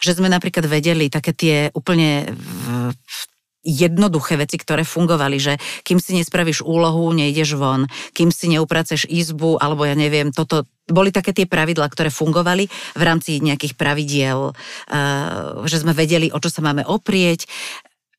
[0.00, 3.18] že sme napríklad vedeli také tie úplne v, v
[3.60, 5.52] jednoduché veci, ktoré fungovali, že
[5.84, 7.84] kým si nespravíš úlohu, nejdeš von,
[8.16, 12.66] kým si neupraceš izbu, alebo ja neviem, toto boli také tie pravidlá, ktoré fungovali
[12.98, 17.46] v rámci nejakých pravidiel, uh, že sme vedeli, o čo sa máme oprieť.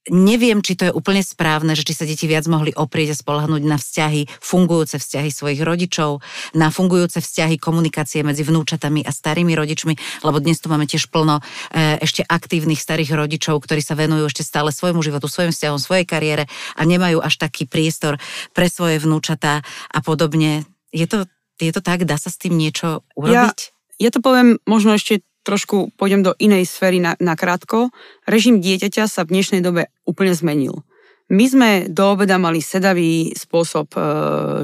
[0.10, 3.62] Neviem, či to je úplne správne, že či sa deti viac mohli oprieť a spolahnúť
[3.62, 6.26] na vzťahy, fungujúce vzťahy svojich rodičov,
[6.58, 11.38] na fungujúce vzťahy komunikácie medzi vnúčatami a starými rodičmi, lebo dnes tu máme tiež plno
[11.70, 16.10] e, ešte aktívnych starých rodičov, ktorí sa venujú ešte stále svojmu životu, svojim vzťahom, svojej
[16.10, 18.18] kariére a nemajú až taký priestor
[18.58, 19.62] pre svoje vnúčatá
[19.94, 20.66] a podobne.
[20.90, 21.30] Je to
[21.62, 22.10] Je to tak?
[22.10, 23.60] Dá sa s tým niečo urobiť?
[24.02, 27.90] Ja, ja to poviem možno ešte trošku, pôjdem do inej sféry na, na krátko.
[28.26, 30.86] Režim dieťaťa sa v dnešnej dobe úplne zmenil.
[31.32, 34.00] My sme do obeda mali sedavý spôsob e,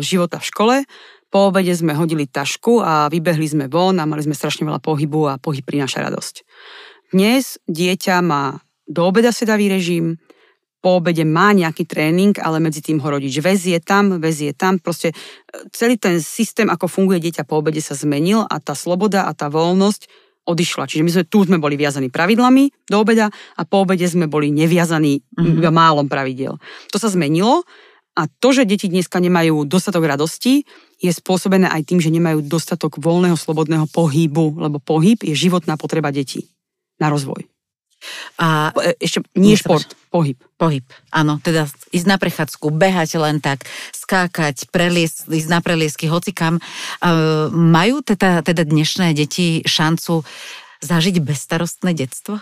[0.03, 0.75] života v škole,
[1.27, 5.27] po obede sme hodili tašku a vybehli sme von a mali sme strašne veľa pohybu
[5.27, 6.35] a pohyb prináša radosť.
[7.11, 10.19] Dnes dieťa má do obeda sedavý režim,
[10.79, 14.79] po obede má nejaký tréning, ale medzi tým ho rodič vezie tam, vezie tam.
[14.79, 15.15] Proste e,
[15.71, 19.47] celý ten systém, ako funguje dieťa po obede sa zmenil a tá sloboda a tá
[19.47, 20.87] voľnosť odišla.
[20.87, 24.49] Čiže my sme tu sme boli viazaní pravidlami do obeda a po obede sme boli
[24.49, 25.59] neviazaní mm-hmm.
[25.59, 26.55] iba málom pravidel.
[26.89, 27.67] To sa zmenilo
[28.17, 30.65] a to, že deti dneska nemajú dostatok radosti,
[30.97, 36.09] je spôsobené aj tým, že nemajú dostatok voľného, slobodného pohybu, lebo pohyb je životná potreba
[36.09, 36.49] detí
[36.97, 37.45] na rozvoj.
[38.37, 40.37] A e, ešte nie šport, pohyb.
[40.57, 46.57] Pohyb, áno, teda ísť na prechádzku, behať len tak, skákať, prelies, ísť na preliesky, hocikam.
[46.97, 50.25] Uh, majú teda, teda dnešné deti šancu
[50.81, 52.41] zažiť bezstarostné detstvo?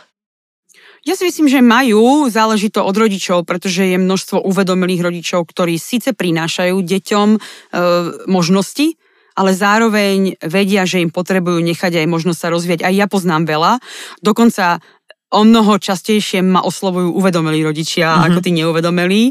[1.05, 5.77] Ja si myslím, že majú, záleží to od rodičov, pretože je množstvo uvedomilých rodičov, ktorí
[5.77, 7.39] síce prinášajú deťom e,
[8.25, 8.97] možnosti,
[9.35, 12.81] ale zároveň vedia, že im potrebujú nechať aj možnosť sa rozvíjať.
[12.87, 13.83] Aj ja poznám veľa.
[14.23, 14.79] Dokonca
[15.35, 18.25] o mnoho častejšie ma oslovujú uvedomelí rodičia mm-hmm.
[18.31, 19.23] ako tí neuvedomelí,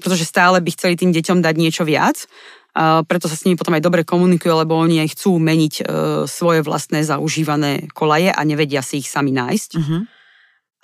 [0.00, 2.24] pretože stále by chceli tým deťom dať niečo viac.
[2.70, 5.84] Uh, preto sa s nimi potom aj dobre komunikujú, lebo oni aj chcú meniť uh,
[6.24, 9.70] svoje vlastné zaužívané kolaje a nevedia si ich sami nájsť.
[9.76, 10.00] Mm-hmm.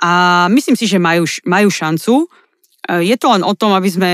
[0.03, 0.13] A
[0.53, 2.29] myslím si, že majú, majú šancu.
[2.85, 4.13] E, je to len o tom, aby sme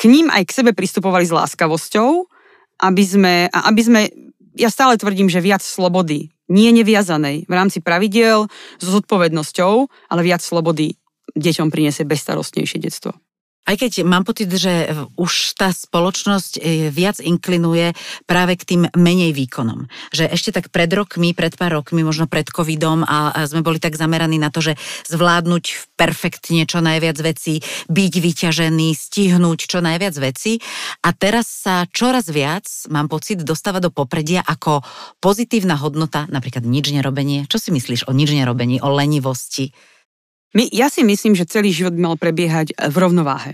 [0.00, 2.24] k ním aj k sebe pristupovali s láskavosťou,
[2.80, 4.00] aby sme, a aby sme,
[4.56, 8.50] ja stále tvrdím, že viac slobody, nie neviazanej, v rámci pravidiel,
[8.82, 9.74] so zodpovednosťou,
[10.10, 10.98] ale viac slobody
[11.38, 13.14] deťom priniesie bezstarostnejšie detstvo.
[13.68, 14.90] Aj keď mám pocit, že
[15.20, 17.92] už tá spoločnosť e, viac inklinuje
[18.24, 19.86] práve k tým menej výkonom.
[20.10, 23.94] Že ešte tak pred rokmi, pred pár rokmi, možno pred covidom a, sme boli tak
[23.94, 27.60] zameraní na to, že zvládnuť perfektne čo najviac vecí,
[27.92, 30.58] byť vyťažený, stihnúť čo najviac vecí.
[31.04, 34.82] A teraz sa čoraz viac, mám pocit, dostáva do popredia ako
[35.20, 37.46] pozitívna hodnota, napríklad nič nerobenie.
[37.46, 39.70] Čo si myslíš o nič nerobení, o lenivosti?
[40.50, 43.52] My, ja si myslím, že celý život by mal prebiehať v rovnováhe.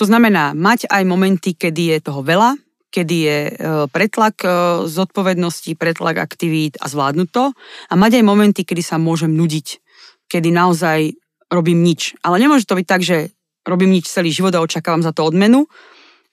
[0.00, 2.58] To znamená mať aj momenty, kedy je toho veľa,
[2.90, 3.52] kedy je e,
[3.90, 4.48] pretlak e,
[4.86, 7.44] zodpovedností, pretlak aktivít a zvládnuť to.
[7.90, 9.82] A mať aj momenty, kedy sa môžem nudiť,
[10.30, 11.14] kedy naozaj
[11.52, 12.14] robím nič.
[12.22, 13.30] Ale nemôže to byť tak, že
[13.66, 15.66] robím nič celý život a očakávam za to odmenu,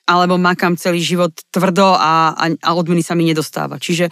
[0.10, 3.78] alebo makám celý život tvrdo a, a, a odmeny sa mi nedostáva.
[3.78, 4.10] Čiže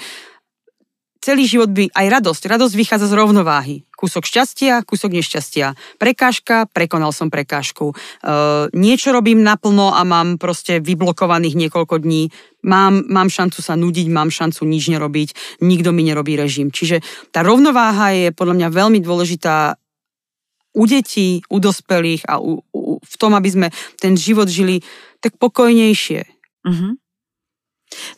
[1.20, 2.44] celý život by aj radosť.
[2.48, 3.76] Radosť vychádza z rovnováhy.
[3.94, 5.76] Kúsok šťastia, kúsok nešťastia.
[6.00, 7.92] Prekážka, prekonal som prekážku.
[7.92, 7.96] E,
[8.72, 12.32] niečo robím naplno a mám proste vyblokovaných niekoľko dní.
[12.64, 16.72] Mám, mám šancu sa nudiť, mám šancu nič nerobiť, nikto mi nerobí režim.
[16.72, 17.04] Čiže
[17.36, 19.76] tá rovnováha je podľa mňa veľmi dôležitá
[20.76, 23.68] u detí, u dospelých a u, u, v tom, aby sme
[24.00, 24.80] ten život žili
[25.20, 26.24] tak pokojnejšie.
[26.64, 26.92] Mm-hmm.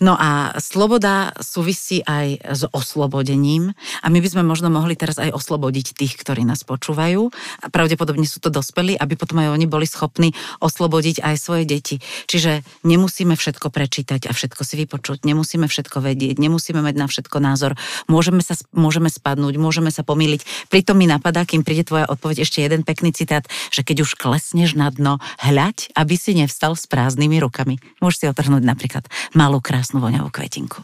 [0.04, 3.72] No a sloboda súvisí aj s oslobodením
[4.04, 7.32] a my by sme možno mohli teraz aj oslobodiť tých, ktorí nás počúvajú
[7.64, 12.04] a pravdepodobne sú to dospelí, aby potom aj oni boli schopní oslobodiť aj svoje deti.
[12.28, 17.38] Čiže nemusíme všetko prečítať a všetko si vypočuť, nemusíme všetko vedieť, nemusíme mať na všetko
[17.40, 17.80] názor,
[18.12, 20.68] môžeme, sa, môžeme spadnúť, môžeme sa pomýliť.
[20.68, 24.76] Pritom mi napadá, kým príde tvoja odpoveď, ešte jeden pekný citát, že keď už klesneš
[24.76, 27.80] na dno, hľaď, aby si nevstal s prázdnymi rukami.
[28.04, 30.82] Môžeš si otrhnúť napríklad malú krásnu voňavú kvetinku.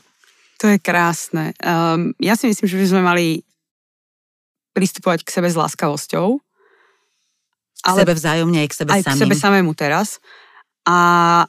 [0.58, 1.54] To je krásne.
[1.62, 3.26] Um, ja si myslím, že by sme mali
[4.74, 6.42] pristupovať k sebe s láskavosťou.
[7.86, 9.14] Ale, k sebe vzájomne aj k sebe aj samým.
[9.14, 10.18] k sebe samému teraz.
[10.88, 10.98] A,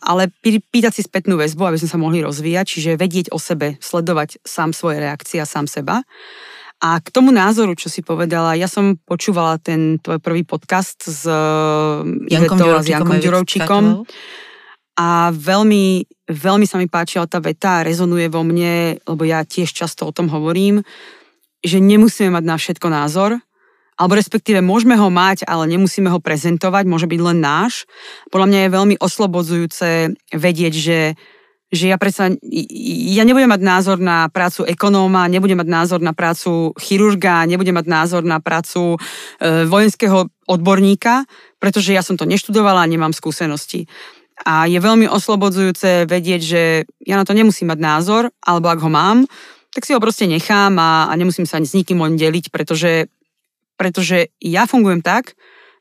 [0.02, 4.42] ale pýtať si spätnú väzbu, aby sme sa mohli rozvíjať, čiže vedieť o sebe, sledovať
[4.44, 6.04] sám svoje reakcie a sám seba.
[6.78, 11.26] A k tomu názoru, čo si povedala, ja som počúvala ten tvoj prvý podcast s
[12.28, 12.86] Jankom Ďurovčíkom.
[12.86, 13.84] S Jankom Ďurovčíkom
[14.98, 20.10] a veľmi, veľmi sa mi páčila tá veta, rezonuje vo mne, lebo ja tiež často
[20.10, 20.82] o tom hovorím,
[21.62, 23.38] že nemusíme mať na všetko názor,
[23.98, 27.86] alebo respektíve môžeme ho mať, ale nemusíme ho prezentovať, môže byť len náš.
[28.30, 29.88] Podľa mňa je veľmi oslobodzujúce
[30.34, 30.98] vedieť, že
[31.68, 32.32] že ja predsa,
[33.12, 37.86] ja nebudem mať názor na prácu ekonóma, nebudem mať názor na prácu chirurga, nebudem mať
[37.92, 38.98] názor na prácu e,
[39.68, 41.28] vojenského odborníka,
[41.60, 43.84] pretože ja som to neštudovala a nemám skúsenosti.
[44.46, 46.62] A je veľmi oslobodzujúce vedieť, že
[47.02, 49.26] ja na to nemusím mať názor, alebo ak ho mám,
[49.74, 53.10] tak si ho proste nechám a, a nemusím sa ani s nikým len deliť, pretože,
[53.74, 55.34] pretože ja fungujem tak,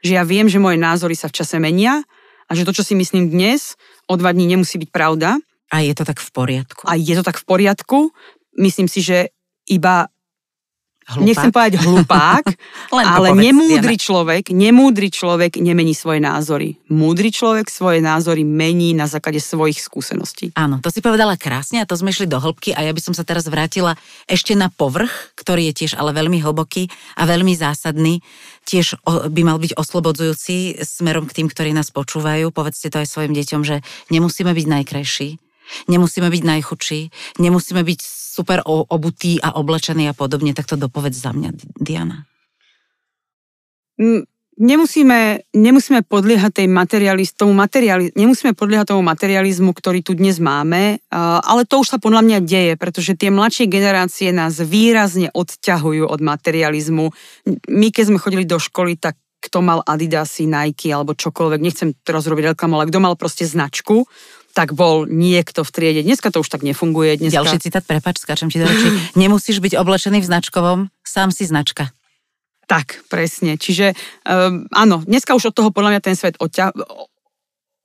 [0.05, 2.05] že ja viem, že moje názory sa v čase menia
[2.47, 3.75] a že to, čo si myslím dnes,
[4.07, 5.41] o dva dní nemusí byť pravda.
[5.67, 6.87] A je to tak v poriadku?
[6.87, 7.99] A je to tak v poriadku.
[8.55, 9.35] Myslím si, že
[9.67, 10.07] iba
[11.07, 11.23] Hlupák?
[11.23, 12.45] nechcem povedať hlupák,
[12.91, 14.05] ale povedz, nemúdry Diana.
[14.11, 16.75] človek, nemúdry človek nemení svoje názory.
[16.91, 20.51] Múdry človek svoje názory mení na základe svojich skúseností.
[20.59, 23.15] Áno, to si povedala krásne a to sme šli do hĺbky a ja by som
[23.15, 23.95] sa teraz vrátila
[24.27, 28.19] ešte na povrch, ktorý je tiež ale veľmi hlboký a veľmi zásadný.
[28.67, 32.51] Tiež by mal byť oslobodzujúci smerom k tým, ktorí nás počúvajú.
[32.51, 33.79] Povedzte to aj svojim deťom, že
[34.11, 35.29] nemusíme byť najkrajší,
[35.87, 36.99] nemusíme byť najchudší,
[37.39, 40.53] nemusíme byť super o- obutí a oblečení a podobne.
[40.53, 41.49] Tak to dopovedz za mňa,
[41.81, 42.29] Diana.
[44.57, 50.97] Nemusíme, nemusíme podliehať tej materializ, tomu materiali, nemusíme podliehať tomu materializmu, ktorý tu dnes máme,
[51.13, 56.21] ale to už sa podľa mňa deje, pretože tie mladšie generácie nás výrazne odťahujú od
[56.25, 57.05] materializmu.
[57.69, 62.25] My, keď sme chodili do školy, tak kto mal Adidasy, Nike alebo čokoľvek, nechcem teraz
[62.25, 64.09] robiť reklamu, ale kto mal proste značku,
[64.57, 66.01] tak bol niekto v triede.
[66.01, 67.21] Dneska to už tak nefunguje.
[67.21, 67.45] Dneska...
[67.45, 68.89] Ďalší citát, prepač, skáčem ti do reči.
[69.21, 71.93] Nemusíš byť oblečený v značkovom, sám si značka.
[72.65, 73.61] Tak, presne.
[73.61, 73.93] Čiže
[74.25, 76.73] um, áno, dneska už od toho podľa mňa ten svet odťa-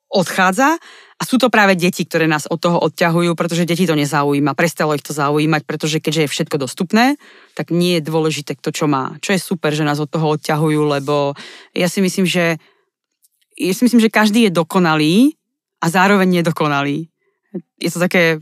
[0.09, 0.81] odchádza
[1.20, 4.97] a sú to práve deti, ktoré nás od toho odťahujú, pretože deti to nezaujíma, prestalo
[4.97, 7.20] ich to zaujímať, pretože keďže je všetko dostupné,
[7.53, 9.14] tak nie je dôležité to, čo má.
[9.20, 11.37] Čo je super, že nás od toho odťahujú, lebo
[11.77, 12.57] ja si myslím, že
[13.61, 15.37] ja si myslím, že každý je dokonalý
[15.83, 17.11] a zároveň nedokonalý.
[17.83, 18.39] Je to také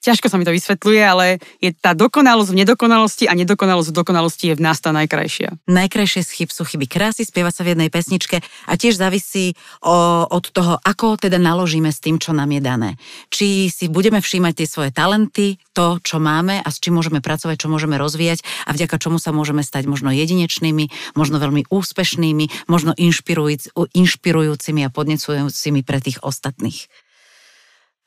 [0.00, 1.26] ťažko sa mi to vysvetľuje, ale
[1.60, 5.60] je tá dokonalosť v nedokonalosti a nedokonalosť v dokonalosti je v nás tá najkrajšia.
[5.68, 10.26] Najkrajšie z chyb sú chyby krásy, spieva sa v jednej pesničke a tiež závisí o,
[10.26, 12.90] od toho, ako teda naložíme s tým, čo nám je dané.
[13.28, 17.56] Či si budeme všímať tie svoje talenty, to, čo máme a s čím môžeme pracovať,
[17.60, 22.96] čo môžeme rozvíjať a vďaka čomu sa môžeme stať možno jedinečnými, možno veľmi úspešnými, možno
[22.96, 26.88] inšpirujúc, inšpirujúcimi a podnecujúcimi pre tých ostatných.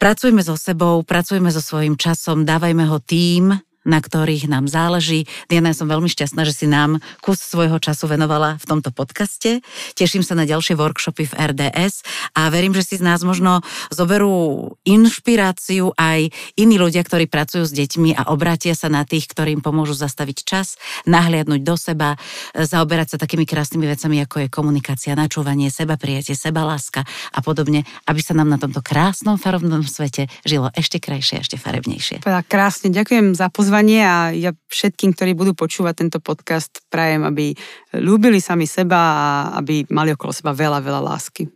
[0.04, 5.28] Pracujme so sebou, pracujme so svojím časom, dávajme ho tým, na ktorých nám záleží.
[5.48, 9.64] Diana, ja som veľmi šťastná, že si nám kus svojho času venovala v tomto podcaste.
[9.96, 12.04] Teším sa na ďalšie workshopy v RDS
[12.36, 17.74] a verím, že si z nás možno zoberú inšpiráciu aj iní ľudia, ktorí pracujú s
[17.76, 22.16] deťmi a obrátia sa na tých, ktorým pomôžu zastaviť čas, nahliadnúť do seba,
[22.56, 27.86] zaoberať sa takými krásnymi vecami, ako je komunikácia, načúvanie, seba prijatie, seba láska a podobne,
[28.08, 32.24] aby sa nám na tomto krásnom farovnom svete žilo ešte krajšie, ešte farebnejšie.
[32.24, 37.58] Krásne, ďakujem za pozvanie a ja všetkým, ktorí budú počúvať tento podcast, prajem, aby
[37.98, 39.26] ľúbili sami seba a
[39.58, 41.50] aby mali okolo seba veľa, veľa lásky.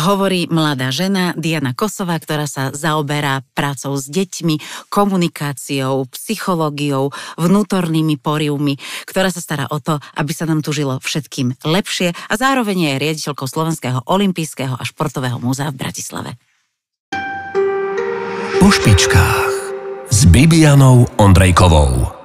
[0.00, 8.80] Hovorí mladá žena Diana Kosová, ktorá sa zaoberá prácou s deťmi, komunikáciou, psychológiou, vnútornými porivmi,
[9.04, 13.00] ktorá sa stará o to, aby sa nám tu žilo všetkým lepšie a zároveň je
[13.04, 16.30] riaditeľkou Slovenského olympijského a športového múzea v Bratislave.
[18.56, 19.57] Po špičkách
[20.10, 22.17] s Bibianou Ondrejkovou.